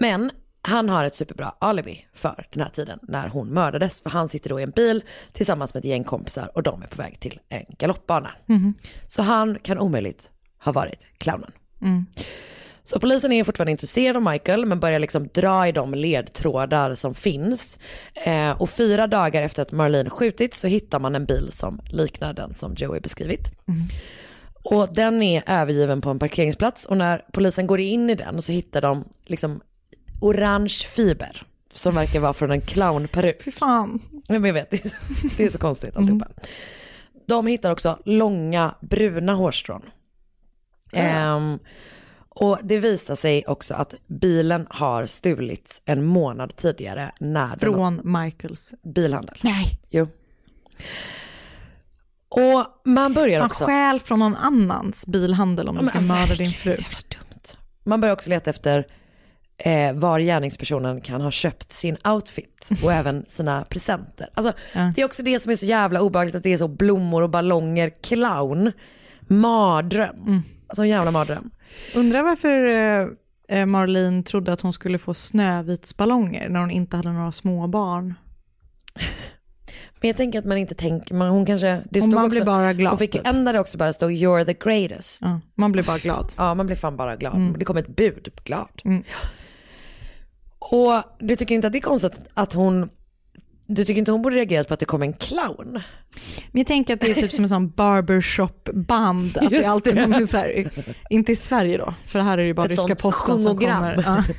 [0.00, 0.30] Men
[0.62, 4.02] han har ett superbra alibi för den här tiden när hon mördades.
[4.02, 5.02] För han sitter då i en bil
[5.32, 8.30] tillsammans med ett gäng kompisar och de är på väg till en galoppbana.
[9.06, 10.30] Så han kan omöjligt
[10.64, 11.52] ha varit clownen.
[12.88, 17.14] Så polisen är fortfarande intresserad av Michael men börjar liksom dra i de ledtrådar som
[17.14, 17.80] finns.
[18.26, 22.32] Eh, och fyra dagar efter att Marlene skjutits så hittar man en bil som liknar
[22.32, 23.50] den som Joey beskrivit.
[24.62, 28.52] Och den är övergiven på en parkeringsplats och när polisen går in i den så
[28.52, 29.60] hittar de liksom
[30.20, 33.42] orange fiber som verkar vara från en clownperuk.
[33.42, 34.00] Fy fan.
[34.28, 34.96] Men jag vet, det är så,
[35.36, 36.28] det är så konstigt alltihopa.
[37.26, 39.82] De hittar också långa bruna hårstrån.
[40.92, 41.58] Ehm,
[42.40, 48.00] och det visar sig också att bilen har stulits en månad tidigare när den Från
[48.04, 48.74] Michaels.
[48.94, 49.38] bilhandel.
[49.42, 49.80] Nej.
[49.90, 50.06] Jo.
[52.28, 53.64] Och man börjar också...
[53.64, 56.70] stjäl från någon annans bilhandel om du ska mörda din fru.
[56.70, 57.58] Så jävla dumt.
[57.84, 58.86] Man börjar också leta efter
[59.64, 64.28] eh, var gärningspersonen kan ha köpt sin outfit och även sina presenter.
[64.34, 64.92] Alltså, Ja.
[64.96, 67.30] Det är också det som är så jävla obehagligt att det är så blommor och
[67.30, 68.72] ballonger, clown,
[69.20, 70.16] mardröm.
[70.26, 70.42] Mm.
[70.68, 71.50] Alltså en jävla mardröm.
[71.94, 73.08] Undrar varför eh,
[73.58, 78.14] eh, Marlene trodde att hon skulle få snövitsballonger när hon inte hade några små barn.
[80.00, 82.44] Men jag tänker att man inte tänker, man, hon kanske, det stod man också, blir
[82.44, 82.90] bara glad.
[82.90, 83.26] hon fick typ.
[83.26, 85.18] en där det också bara stod you're the greatest.
[85.22, 86.32] ja, man blir bara glad.
[86.36, 87.54] Ja, man blir fan bara glad.
[87.58, 88.82] Det kom ett bud, glad.
[88.84, 89.04] Mm.
[90.58, 92.90] Och du tycker inte att det är konstigt att hon,
[93.68, 95.72] du tycker inte hon borde reagerat på att det kom en clown?
[96.52, 99.94] Men jag tänker att det är typ som en sån barbershop-band, att det är alltid
[99.94, 100.06] det.
[100.06, 100.70] någon så här,
[101.10, 104.02] inte i Sverige då, för här är det ju bara Ett ryska posten som kommer.
[104.06, 104.24] Ja.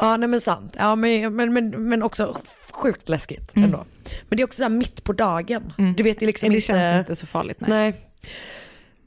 [0.00, 0.76] Ja, nej men sant.
[0.78, 2.36] Ja, men, men, men, men också
[2.72, 3.64] sjukt läskigt Mm.
[3.64, 3.84] ändå.
[4.28, 5.72] Men det är också så mitt på dagen.
[5.96, 6.66] Du vet, det är liksom det inte...
[6.66, 7.56] känns inte så farligt.
[7.60, 7.68] Nej.
[7.68, 8.00] Nej.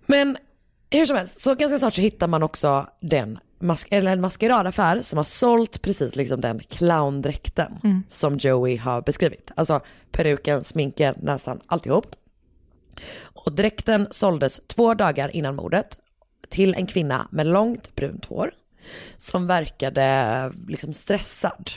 [0.05, 0.37] Men
[0.91, 5.01] hur som helst, så ganska snart så hittar man också den mas- eller en maskeradaffär
[5.01, 8.03] som har sålt precis liksom den clowndräkten Mm.
[8.09, 9.51] som Joey har beskrivit.
[9.55, 9.79] Alltså
[10.11, 12.05] peruken, sminken, näsan, alltihop.
[13.21, 15.97] Och dräkten såldes två dagar innan mordet
[16.49, 18.51] till en kvinna med långt brunt hår
[19.17, 21.71] som verkade liksom stressad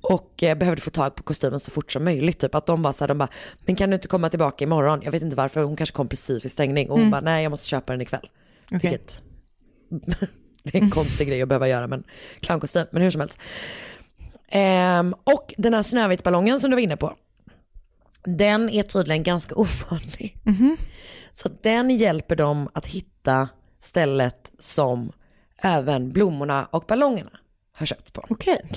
[0.00, 2.38] och eh, behövde få tag på kostymen så fort som möjligt.
[2.40, 3.28] Typ att de bara så här, de bara,
[3.66, 5.00] men kan du inte komma tillbaka imorgon?
[5.02, 7.50] Jag vet inte varför, hon kanske kom precis vid stängning och hon bara, nej jag
[7.50, 8.28] måste köpa den ikväll.
[8.74, 8.90] Okej.
[8.90, 9.22] Vilket,
[10.64, 12.04] det är en konstig grej att behöva göra men
[12.40, 13.38] clownkostym, men hur som helst.
[14.48, 17.14] Ehm, och den här Snövit-ballongen som du var inne på,
[18.24, 20.36] den är tydligen ganska ovanlig.
[21.32, 23.48] Så den hjälper dem att hitta
[23.78, 25.12] stället som
[25.62, 27.30] även blommorna och ballongerna
[27.72, 28.24] har köpts på.
[28.28, 28.70] Okej.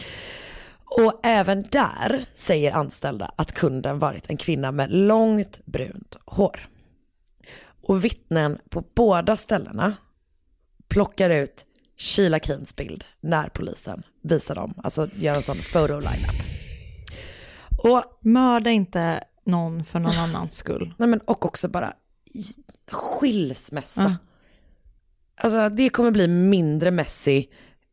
[0.86, 6.68] Och även där säger anställda att kunden varit en kvinna med långt brunt hår.
[7.88, 9.96] Och vittnen på båda ställena
[10.88, 11.66] plockar ut
[11.98, 16.36] Sheila Keens bild när polisen visar dem, alltså gör en sån photo lineup.
[17.84, 20.94] Och, Mörda inte någon för någon annans skull.
[20.98, 21.94] nej men, och också bara
[22.92, 24.02] skilsmässa.
[24.02, 24.16] Ja.
[25.38, 27.46] Alltså det kommer bli mindre messy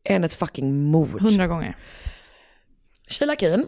[0.03, 1.21] än ett fucking mord.
[1.21, 1.77] Hundra gånger.
[3.07, 3.67] Sheila Keen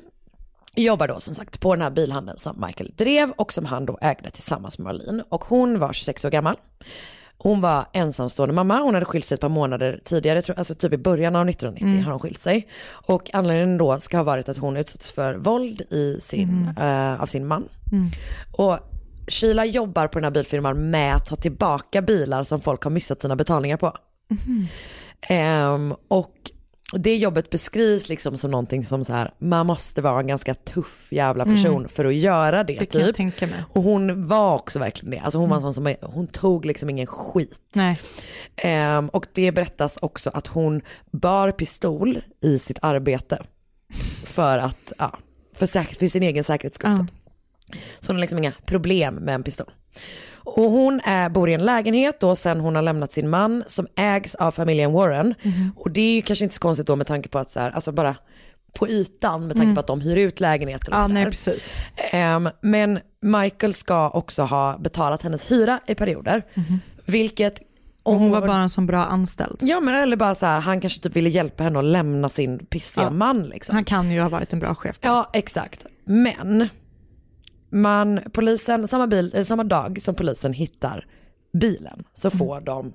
[0.76, 3.98] jobbar då som sagt på den här bilhandeln som Michael drev och som han då
[4.02, 5.24] ägde tillsammans med Marlene.
[5.30, 6.56] Och hon var 26 år gammal.
[7.38, 10.98] Hon var ensamstående mamma, hon hade skilt sig ett par månader tidigare, alltså typ i
[10.98, 12.68] början av 1990 har hon skilt sig.
[13.08, 17.26] Och anledningen då ska ha varit att hon utsatts för våld i sin, eh, av
[17.26, 17.70] sin man.
[18.52, 18.80] Och
[19.28, 23.22] Sheila jobbar på den här bilfirman med att ta tillbaka bilar som folk har missat
[23.22, 23.94] sina betalningar på.
[25.22, 26.52] Ehm, och
[26.94, 31.08] det jobbet beskrivs liksom som någonting som så här, man måste vara en ganska tuff
[31.12, 33.16] jävla person för att göra det, Det kan jag typ.
[33.16, 33.64] tänka mig.
[33.70, 35.20] Och hon var också verkligen det.
[35.20, 37.60] Alltså hon var en sån som, hon tog liksom ingen skit.
[37.76, 38.00] Nej.
[38.56, 40.82] Ehm, och det berättas också att hon
[41.12, 43.42] bar pistol i sitt arbete.
[44.26, 45.18] För att, ja,
[45.54, 46.90] för, säk- för sin egen säkerhets skull.
[47.00, 47.08] Ja.
[48.00, 49.68] Så hon har liksom inga problem med en pistol.
[50.46, 53.88] Och hon är, bor i en lägenhet då sen hon har lämnat sin man som
[53.96, 55.34] ägs av familjen Warren.
[55.76, 57.72] Och det är ju kanske inte så konstigt då med tanke på att så här,
[57.72, 58.16] alltså bara
[58.74, 61.74] på ytan med tanke på att de hyr ut lägenheter och Ja, nej precis.
[62.12, 66.44] Ehm, men Michael ska också ha betalat hennes hyra i perioder.
[67.06, 67.60] Vilket
[68.04, 69.58] Och hon var bara en sån bra anställd.
[69.62, 72.66] Ja men eller bara så här, han kanske typ ville hjälpa henne att lämna sin
[72.66, 73.10] pissiga Ja.
[73.10, 73.76] man liksom.
[73.76, 74.98] Han kan ju ha varit en bra chef.
[75.02, 75.86] Ja exakt.
[76.06, 76.68] Men
[77.76, 81.08] man, polisen, samma, bil, eller samma dag som polisen hittar
[81.54, 82.94] bilen så får de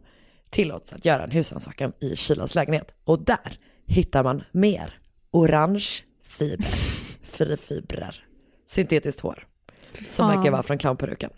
[0.50, 2.94] tillåtelse att göra en husrannsakan i Kilas lägenhet.
[3.04, 4.98] Och där hittar man mer
[5.30, 5.86] orange
[6.24, 6.64] fiber,
[7.22, 8.24] frifibrer,
[8.66, 9.46] syntetiskt hår.
[10.08, 11.30] Som verkar vara från clownperuken.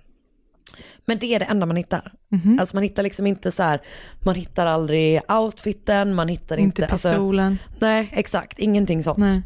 [1.05, 2.13] Men det är det enda man hittar.
[2.29, 2.57] Mhm.
[2.61, 3.81] Alltså man hittar liksom inte så här,
[4.25, 7.59] man hittar aldrig outfiten, man hittar inte, Inte alltså- pistolen.
[7.79, 9.19] nej exakt, ingenting sånt.
[9.19, 9.43] Nej.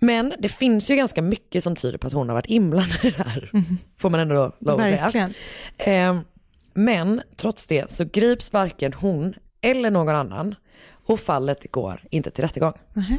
[0.00, 3.10] Men det finns ju ganska mycket som tyder på att hon har varit inblandad i
[3.10, 3.50] det här.
[3.98, 5.02] Får man ändå lov att säga.
[5.02, 5.34] Verkligen.
[5.78, 6.22] Eh,
[6.74, 10.54] men trots det så grips varken hon eller någon annan
[11.06, 12.72] och fallet går inte till rättegång.
[12.92, 13.18] Nähä.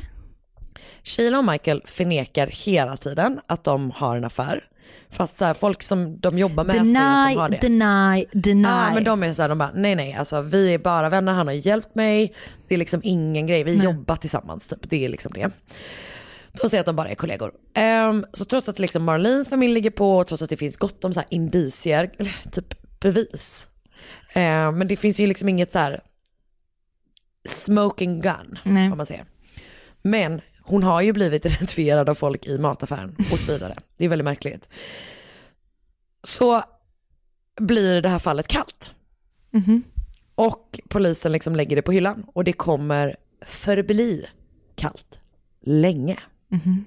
[1.04, 4.64] Sheila och Michael förnekar hela tiden att de har en affär.
[5.10, 7.58] Fast så här, folk som de jobbar med säger att de har det.
[7.62, 8.68] deny, deny.
[8.68, 11.34] Ja men de är så här, de bara nej nej alltså vi är bara vänner,
[11.34, 12.34] han har hjälpt mig.
[12.68, 14.90] Det är liksom ingen grej, vi jobbar tillsammans typ.
[14.90, 15.52] Det är liksom det.
[16.62, 17.54] De säger att de bara är kollegor.
[17.74, 21.14] Ehm, så trots att liksom Marlins familj ligger på, trots att det finns gott om
[21.14, 22.12] så här indicier,
[22.52, 23.70] typ bevis.
[24.34, 26.02] Ehm, men det finns ju liksom inget så här
[27.50, 28.92] smoking gun, Nej.
[28.92, 29.26] om man säger.
[30.02, 33.76] Men hon har ju blivit identifierad av folk i mataffären och så vidare.
[33.98, 34.70] Det är väldigt märkligt.
[36.24, 36.64] Så
[37.60, 38.94] blir det här fallet kallt.
[39.52, 39.84] Mhm.
[40.36, 44.26] Och polisen liksom lägger det på hyllan och det kommer förbli
[44.76, 45.20] kallt
[45.62, 46.20] länge.
[46.52, 46.86] Mhm.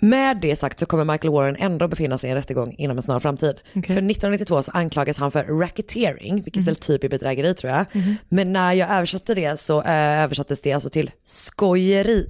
[0.00, 3.02] Med det sagt så kommer Michael Warren ändå befinna sig i en rättegång inom en
[3.02, 3.54] snar framtid.
[3.70, 3.82] Okej.
[3.82, 6.64] För 1992 så anklagas han för racketeering, vilket Mhm.
[6.64, 7.84] väl typ är bedrägeri tror jag.
[8.28, 12.28] Men när jag översatte det så eh, översattes det alltså till skojeri.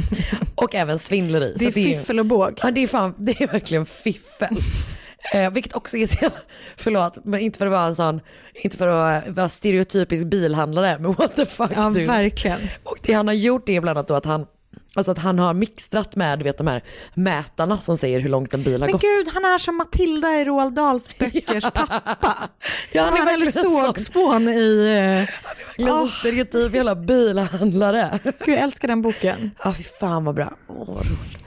[0.54, 1.54] och även svindleri.
[1.58, 2.58] Det är Så ju- fiffel och båg.
[2.62, 4.56] Ja det är, fan, det är verkligen fiffel.
[5.34, 6.38] Eh, vilket också är så jävla,
[6.76, 8.20] förlåt, men inte för att vara en sån,
[8.54, 12.06] inte för att vara stereotypisk bilhandlare, men what the fuck Ja, dude.
[12.06, 12.58] verkligen.
[12.84, 14.46] Och det han har gjort är bland annat då att han,
[14.98, 16.82] alltså att han har mixtrat med du vet, de här
[17.14, 19.00] mätarna som säger hur långt en bil har Men gått.
[19.00, 22.48] gud, han är som Matilda i Roald Dahls böckers pappa.
[22.92, 23.84] Ja, han är verkligen eller sån.
[23.86, 24.80] sågspån i...
[24.80, 26.02] eh, Verkligen Åh.
[26.04, 26.08] oh.
[26.08, 28.18] stereotyp jävla bilhandlare.
[28.24, 29.50] Gud, jag älskar den boken.
[29.64, 30.52] Ja fy fan vad bra.
[30.68, 31.38] Åh, vad roligt.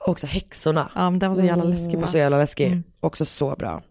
[0.00, 0.90] Och också häxorna.
[0.94, 2.10] Ja, men den var så jävla läskig Åh, bara.
[2.10, 2.82] så jävla läskig.
[3.00, 3.82] Också så bra.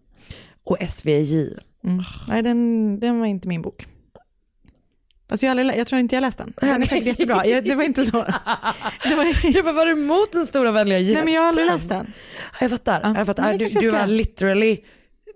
[0.65, 1.47] Och SVJ.
[1.87, 2.03] Mm.
[2.27, 3.87] Nej, den, den var inte min bok.
[5.29, 6.53] Alltså jag, aldrig jag tror inte jag läst den.
[6.61, 7.45] Den är säkert jättebra.
[7.45, 8.17] Jag, det var inte så.
[9.03, 11.13] Det var, Jag bara, var du emot den stora vänliga jätten?
[11.15, 12.13] nej men jag har aldrig läst den.
[12.51, 13.01] Ja, Jag fattar.
[13.03, 13.53] Ja, Jag fattar.
[13.57, 14.77] Du, du var literally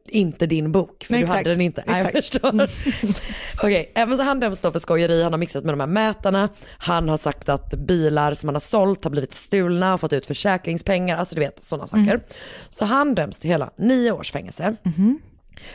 [0.09, 1.37] inte din bok, för Nej, du exakt.
[1.37, 1.83] hade den inte.
[1.87, 2.43] Nej, jag Exakt.
[2.53, 2.67] Mm.
[2.67, 3.13] förstår.
[3.63, 6.49] Okej, även så han döms då för skojeri, han har mixat med de här mätarna,
[6.77, 10.25] han har sagt att bilar som han har sålt har blivit stulna och fått ut
[10.25, 12.01] försäkringspengar, alltså du vet sådana saker.
[12.01, 12.19] Mm.
[12.69, 14.75] Så han döms till hela nio års fängelse.
[14.83, 15.19] Mhm.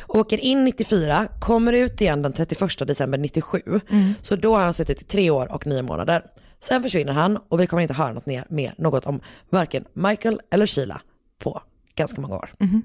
[0.08, 3.62] Åker in 94, kommer ut igen den 31 december 97.
[3.66, 4.14] Mm.
[4.22, 6.22] Så då har han suttit i tre år och nio månader.
[6.58, 9.20] Sen försvinner han och vi kommer inte höra något mer, mer något om
[9.50, 11.00] varken Michael eller Sheila
[11.38, 11.62] på
[11.94, 12.50] ganska många år.
[12.58, 12.82] Mhm.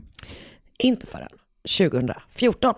[0.79, 1.29] Inte förrän
[1.77, 2.73] 2014.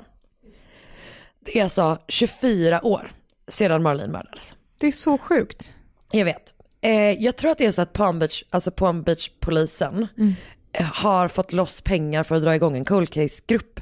[1.45, 3.11] Det är alltså 24 år
[3.47, 4.55] sedan Marlene mördades.
[4.79, 5.73] Det är så sjukt.
[6.11, 6.53] Jag vet.
[6.81, 10.31] Eh, jag tror att det är så att Palm Beach, alltså Palm Beach polisen eh,
[10.77, 13.79] har fått loss pengar för att dra igång en cold case-grupp.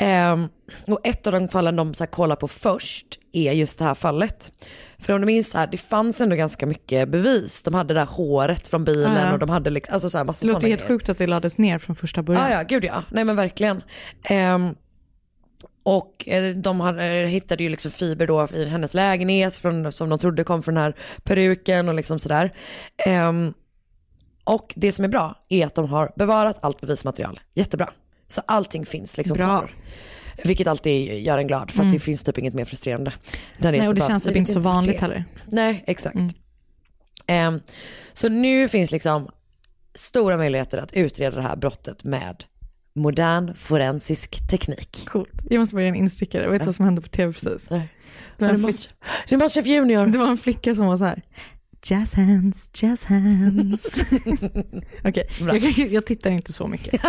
[0.00, 0.48] Ehm,
[0.86, 3.94] och ett av de fallen de så här kollar på först är just det här
[3.94, 4.52] fallet.
[4.98, 7.62] För om du minns så här, det fanns ändå ganska mycket bevis.
[7.62, 10.24] De hade det där håret från bilen Ja, och de hade liksom, alltså så här
[10.24, 10.94] massa Det låter helt grejer.
[10.94, 12.50] sjukt att det lades ner från första början.
[12.50, 13.02] Ja, ja, gud ja.
[13.10, 13.82] Nej men verkligen.
[14.24, 14.74] Ehm,
[15.82, 20.18] Och eh, de hade, hittade ju liksom fiber då i hennes lägenhet från, som de
[20.18, 22.52] trodde kom från den här peruken och liksom sådär.
[23.06, 23.52] Ehm,
[24.44, 27.40] och det som är bra är att de har bevarat allt bevismaterial.
[27.54, 27.90] Jättebra.
[28.28, 29.46] Så allting finns liksom Bra.
[29.46, 29.70] kvar.
[30.44, 33.12] Vilket alltid gör en glad för att det finns typ inget mer frustrerande.
[33.58, 35.24] Nej, och det bara, känns typ inte så vanligt det heller.
[35.46, 36.16] Nej, exakt.
[37.26, 37.60] Ehm,
[38.12, 39.28] så nu finns liksom
[39.94, 42.44] stora möjligheter att utreda det här brottet med
[42.94, 45.04] modern forensisk teknik.
[45.06, 45.30] Coolt.
[45.50, 46.50] Jag måste bara göra en instickare.
[46.50, 47.70] Vet du vad som hände på tv precis?
[47.70, 47.88] Nej.
[48.38, 48.92] Det var en det flick- Master-
[49.26, 50.06] är det Masterchef Junior?
[50.06, 51.22] Det var en flicka som var så här.
[51.86, 53.96] Jazz hands, jazz hands.
[55.04, 57.02] Okej, jag, kanske- jag tittar inte så mycket.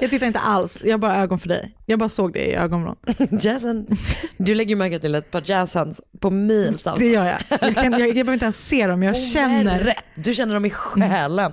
[0.00, 1.76] jag tittar inte alls, jag har bara ögon för dig.
[1.86, 2.96] Jag bara såg det i ögonvrån.
[3.40, 4.16] Jazz hands.
[4.36, 6.98] Du lägger märke till ett par jazz hands på mils avstånd.
[6.98, 7.38] Det gör jag.
[7.60, 9.78] Jag, kan, jag, jag behöver inte ens se dem, jag känner.
[9.80, 10.04] Rätt.
[10.14, 11.52] Du känner dem i själen.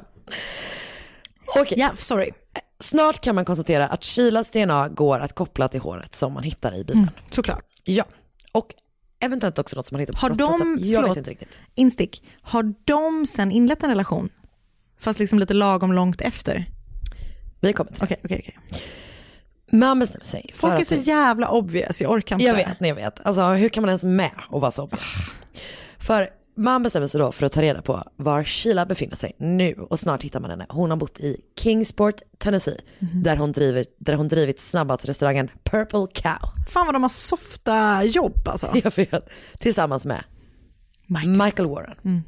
[1.55, 2.29] Okej, Ja, sorry.
[2.79, 6.75] snart kan man konstatera att Shilas DNA går att koppla till håret som man hittar
[6.79, 7.09] i bilen.
[7.29, 7.63] Såklart.
[7.83, 8.03] Ja,
[8.51, 8.67] och
[9.21, 11.11] eventuellt också något som man hittar på Har de- Jag förlåt.
[11.11, 11.59] vet inte riktigt.
[11.75, 14.29] Instick, har de sen inlett en relation?
[14.99, 16.65] Fast liksom lite lagom långt efter?
[17.59, 18.05] Vi kommer till det.
[18.05, 18.81] Okej, okej, okej.
[19.71, 22.45] Man bestämmer sig Folk är så jävla obvious, jag orkar inte.
[22.45, 23.25] Jag vet, jag vet.
[23.25, 25.15] Alltså hur kan man ens med och vara så obvious?
[25.99, 29.73] För man bestämmer sig då för att ta reda på var Sheila befinner sig nu
[29.73, 30.65] och snart hittar man henne.
[30.69, 33.23] Hon har bott i Kingsport, Tennessee, Mhm.
[33.23, 36.49] där, hon driver, där hon drivit snabbmatsrestaurangen Purple Cow.
[36.69, 38.71] Fan vad de har softa jobb alltså.
[38.83, 39.29] Jag vet,
[39.59, 40.23] tillsammans med
[41.07, 41.29] Michael.
[41.45, 42.23] Michael Warren.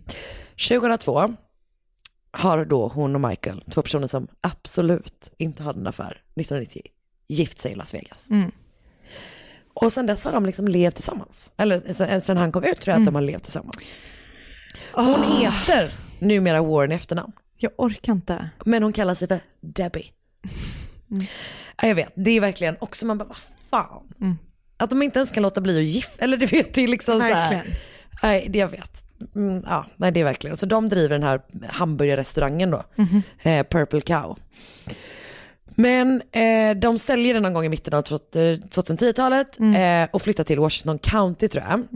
[0.70, 1.34] 2002
[2.32, 6.82] har då hon och Michael, två personer som absolut inte hade en affär, 1990,
[7.28, 8.30] gift sig i Las Vegas.
[9.74, 11.52] Och sen dess har de liksom levt tillsammans.
[11.58, 13.78] Eller sen, sen han kom ut tror jag att de har levt tillsammans.
[14.94, 18.50] Hon heter numera Warren i efternamn, Jag orkar inte.
[18.66, 20.12] men hon kallar sig för Debbie.
[21.82, 23.38] Ja, jag vet, det är verkligen också, man bara vad
[23.70, 24.38] fan.
[24.78, 27.20] Att de inte ens kan låta bli att gifta, eller du vet, det är liksom
[27.20, 27.32] så här.
[27.50, 27.78] Verkligen.
[28.24, 29.04] Nej, det jag vet.
[29.36, 30.58] Mm, ja, nej det är verkligen.
[30.58, 32.84] Så de driver den här hamburgerrestaurangen då,
[33.44, 34.38] eh, Purple Cow.
[35.76, 40.60] Men eh, de säljer den någon gång i mitten av 2010-talet eh, och flyttar till
[40.60, 41.88] Washington County tror jag.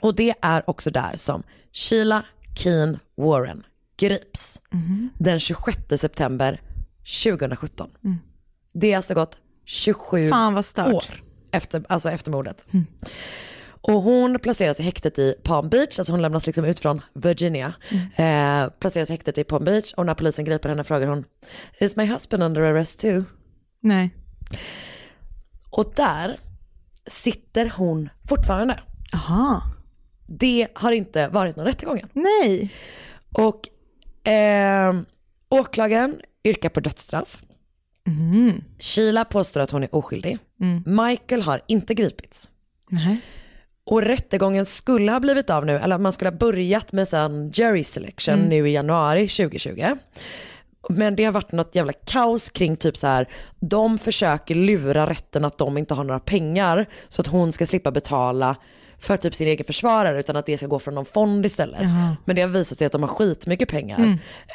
[0.00, 1.42] Och det är också där som
[1.72, 2.24] Sheila
[2.58, 3.62] Keen Warren
[3.96, 4.60] grips
[5.18, 6.60] den 26 september
[7.24, 7.90] 2017.
[8.72, 10.94] Det har alltså gått 27 Fan vad stört.
[10.94, 11.04] år
[11.50, 12.64] efter, alltså efter mordet.
[13.80, 17.74] Och hon placeras i häktet i Palm Beach, alltså hon lämnas liksom ut från Virginia.
[18.16, 21.24] Eh, placeras i häktet i Palm Beach och när polisen griper henne frågar hon
[21.80, 23.24] Is my husband under arrest too?
[23.80, 24.10] Nej.
[25.70, 26.40] Och där
[27.06, 28.80] sitter hon fortfarande.
[29.14, 29.62] Aha.
[30.26, 32.08] Det har inte varit någon rättegång än.
[32.12, 32.74] Nej.
[33.32, 33.68] Och
[34.30, 35.00] eh,
[35.48, 37.42] åklagaren yrkar på dödsstraff.
[38.78, 40.38] Sheila påstår att hon är oskyldig.
[40.86, 42.48] Michael har inte gripits.
[42.88, 43.20] Nej.
[43.90, 47.84] Och rättegången skulle ha blivit av nu, eller man skulle ha börjat med sån jury
[47.84, 49.84] selection nu i januari 2020.
[50.88, 53.28] Men det har varit något jävla kaos kring typ så här,
[53.60, 57.90] de försöker lura rätten att de inte har några pengar så att hon ska slippa
[57.90, 58.56] betala
[59.00, 61.80] för typ sin egen försvarare utan att det ska gå från någon fond istället.
[62.24, 63.98] Men det har visat sig att de har skitmycket pengar.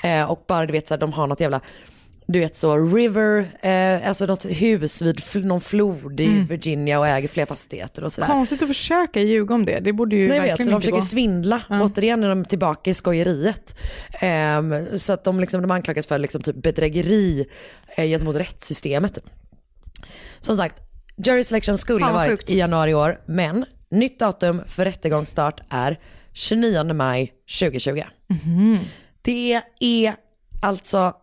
[0.03, 1.61] Eh, och bara du vet så här, de har något jävla
[2.27, 7.07] du vet så river, eh, alltså något hus vid fl- någon flod i Virginia och
[7.07, 8.27] äger fler fastigheter och sådär.
[8.27, 9.79] Konstigt att försöka ljuga om det.
[9.79, 11.05] Det borde ju Nej, jag vet, så verkligen de försöker gå.
[11.05, 13.75] svindla, återigen är de tillbaka i skojeriet.
[14.21, 17.45] Ehm, så att de, liksom, de anklagas för liksom, typ bedrägeri
[17.97, 19.19] eh, gentemot rättssystemet.
[20.39, 20.75] Som sagt,
[21.25, 22.49] jury selection skulle ha varit sjukt.
[22.49, 25.99] i januari i år, men nytt datum för rättegångsstart är
[26.33, 28.01] 29 maj 2020.
[28.29, 28.79] Mhm.
[29.21, 30.13] Det är
[30.61, 31.13] alltså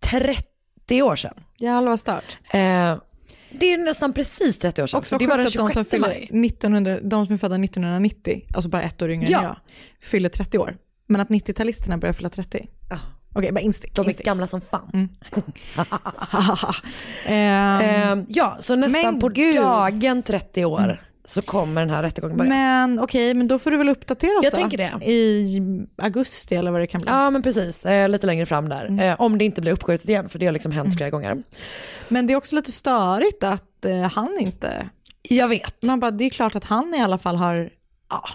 [0.00, 1.34] 30 år sedan.
[1.58, 2.38] Jävlar vad stört.
[2.44, 2.96] Eh,
[3.50, 4.98] det är nästan precis 30 år sedan.
[4.98, 6.26] Också det var den sjukt att de 26 som, maj.
[6.28, 9.38] fyller 1900, de som är födda 1990, alltså bara ett år yngre Ja.
[9.38, 9.56] än jag,
[10.00, 10.76] fyller 30 år.
[11.06, 12.68] Men att 90-talisterna börjar fylla 30.
[12.90, 12.98] Ja.
[13.34, 13.94] Okej, bara instick.
[13.94, 14.26] De är instick.
[14.26, 14.90] gamla som fan.
[14.94, 15.08] Mm.
[17.26, 19.54] Ehm, ja, så nästan på gud.
[19.56, 22.50] dagen 30 år så kommer den här rättegången börja.
[22.50, 24.56] men okej, men då får du väl uppdatera oss Jag då.
[24.56, 25.06] tänker det.
[25.10, 25.60] I
[25.96, 27.10] augusti eller vad det kan bli.
[27.10, 28.86] Ja men precis, eh, lite längre fram där.
[28.86, 29.00] Mm.
[29.00, 31.42] Eh, om det inte blir uppskjutet igen, för det har liksom hänt flera gånger.
[32.08, 34.88] Men det är också lite störigt att eh, han inte...
[35.22, 35.82] Jag vet.
[35.82, 37.70] Man bara, det är klart att han i alla fall har...
[38.10, 38.28] Ja,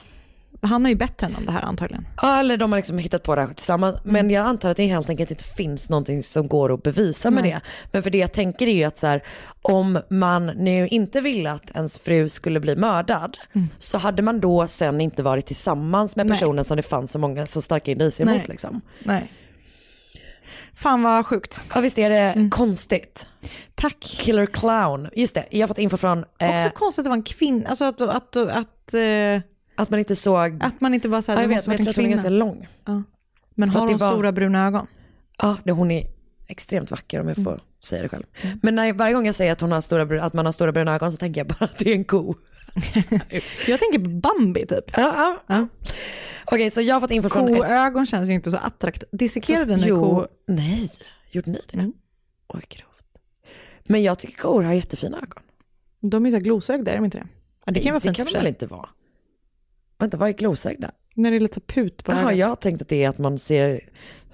[0.64, 2.08] han har ju bett henne om det här antagligen.
[2.22, 3.96] Ja, eller de har liksom hittat på det här tillsammans.
[3.96, 4.14] Mm.
[4.14, 7.44] Men jag antar att det helt enkelt inte finns någonting som går att bevisa med
[7.44, 7.62] det.
[7.92, 9.24] Men för det jag tänker är ju att så här,
[9.62, 13.38] om man nu inte ville att ens fru skulle bli mördad,
[13.80, 16.32] så hade man då sen inte varit tillsammans med Mm.
[16.32, 16.40] Nej.
[16.40, 18.82] personen som det fanns så många så starka indicier mot liksom.
[19.00, 19.32] Nej.
[20.76, 21.64] Fan vad sjukt.
[21.76, 23.28] Ja visst är det konstigt.
[23.76, 24.00] Tack.
[24.00, 25.46] Killer clown, just det.
[25.50, 28.02] Jag har fått info från eh, Också konstigt att det var en kvinna, alltså att,
[28.02, 29.42] att, att, att, eh,
[29.76, 31.84] att man inte såg, att man inte bara ja, säger jag det vet men jag
[31.84, 32.68] tror att hon är ganska lång.
[33.56, 34.88] Men för har hon det var- stora bruna ögon?
[35.42, 36.08] Ja, det, hon är
[36.48, 38.24] extremt vacker om jag får säga det själv.
[38.62, 40.96] Men när, varje gång jag säger att, hon har stora, att man har stora bruna
[40.96, 42.36] ögon så tänker jag bara att det är en ko.
[43.68, 44.98] Jag tänker på Bambi typ.
[44.98, 45.14] Ja,
[45.48, 45.56] ja.
[45.56, 45.68] Ja.
[46.46, 47.56] Okej, så jag har fått info från...
[47.56, 49.10] Koögon känns ju inte så attraktivt.
[49.12, 50.28] Dissekerade ni ko?
[50.48, 50.92] nej,
[51.32, 51.74] gjorde ni det?
[51.78, 51.94] Mm.
[52.48, 53.18] Oj, grovt.
[53.84, 55.44] Men jag tycker kor har jättefina ögon.
[56.00, 57.28] De är så här glosögda, är de inte det?
[57.66, 58.90] Ja, det kan vara det fint kan för de väl inte vara?
[60.04, 60.92] Vänta, vad är glosögda?
[61.16, 63.40] När det är lite put på Jaha, jag har tänkt att det är att man
[63.40, 63.80] ser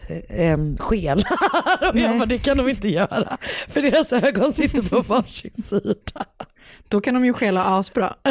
[0.08, 1.20] eh, äm, skel.
[1.94, 3.38] Och jag bara, det kan de inte göra.
[3.68, 6.26] För deras ögon sitter på varsin sida.
[6.88, 8.16] Då kan de ju skela asbra.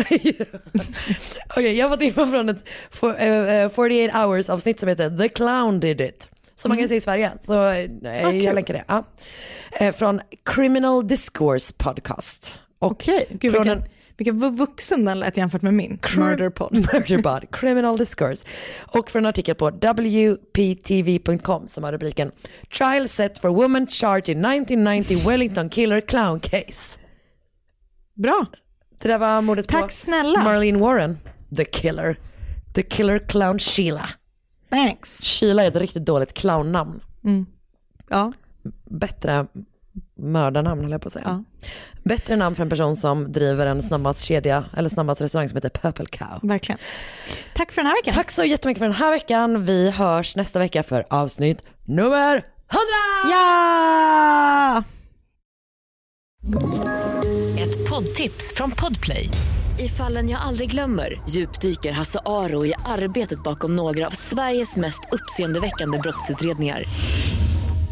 [1.50, 5.18] Okej, jag har fått info från ett for, eh, eh, 48 hours avsnitt som heter
[5.18, 6.30] The Clown Did It.
[6.54, 8.44] Som man kan se i Sverige, så eh, kul.
[8.44, 8.84] jag länkar det.
[8.88, 9.04] Ja.
[9.92, 12.58] Från Criminal Discourse Podcast.
[12.78, 13.88] Okej, gud från vilken, en-
[14.18, 15.98] vilken vuxen den lät jämfört med min.
[16.16, 16.72] Murderpod.
[16.92, 18.46] Murderbot, Criminal Discourse.
[18.86, 22.30] Och från en artikel på WPTV.com som har rubriken
[22.78, 26.98] Trial set for woman charged in 1990 Wellington killer clown case.
[28.14, 28.46] Bra.
[28.98, 30.42] Det där var mordet på Tack snälla.
[30.42, 31.18] Marlene Warren,
[31.56, 32.18] the killer.
[32.74, 34.08] The killer clown Sheila.
[34.70, 35.20] Thanks.
[35.22, 37.00] Sheila är ett riktigt dåligt clownnamn.
[38.08, 38.32] Ja.
[38.90, 39.46] Bättre
[40.18, 41.44] mördarnamn höll jag på att säga.
[41.60, 41.68] Ja.
[42.02, 46.38] Bättre namn för en person som driver en snabbmatskedja eller snabbmatsrestaurang som heter Purple Cow.
[46.42, 46.78] Verkligen.
[47.54, 48.14] Tack för den här veckan.
[48.14, 49.64] Tack så jättemycket för den här veckan.
[49.64, 52.44] Vi hörs nästa vecka för avsnitt nummer 100!
[53.30, 54.84] Ja!
[57.58, 59.30] Ett poddtips från Podplay.
[59.78, 65.00] I fallen jag aldrig glömmer djupdyker Hasse Aro i arbetet bakom några av Sveriges mest
[65.12, 66.84] uppseendeväckande brottsutredningar.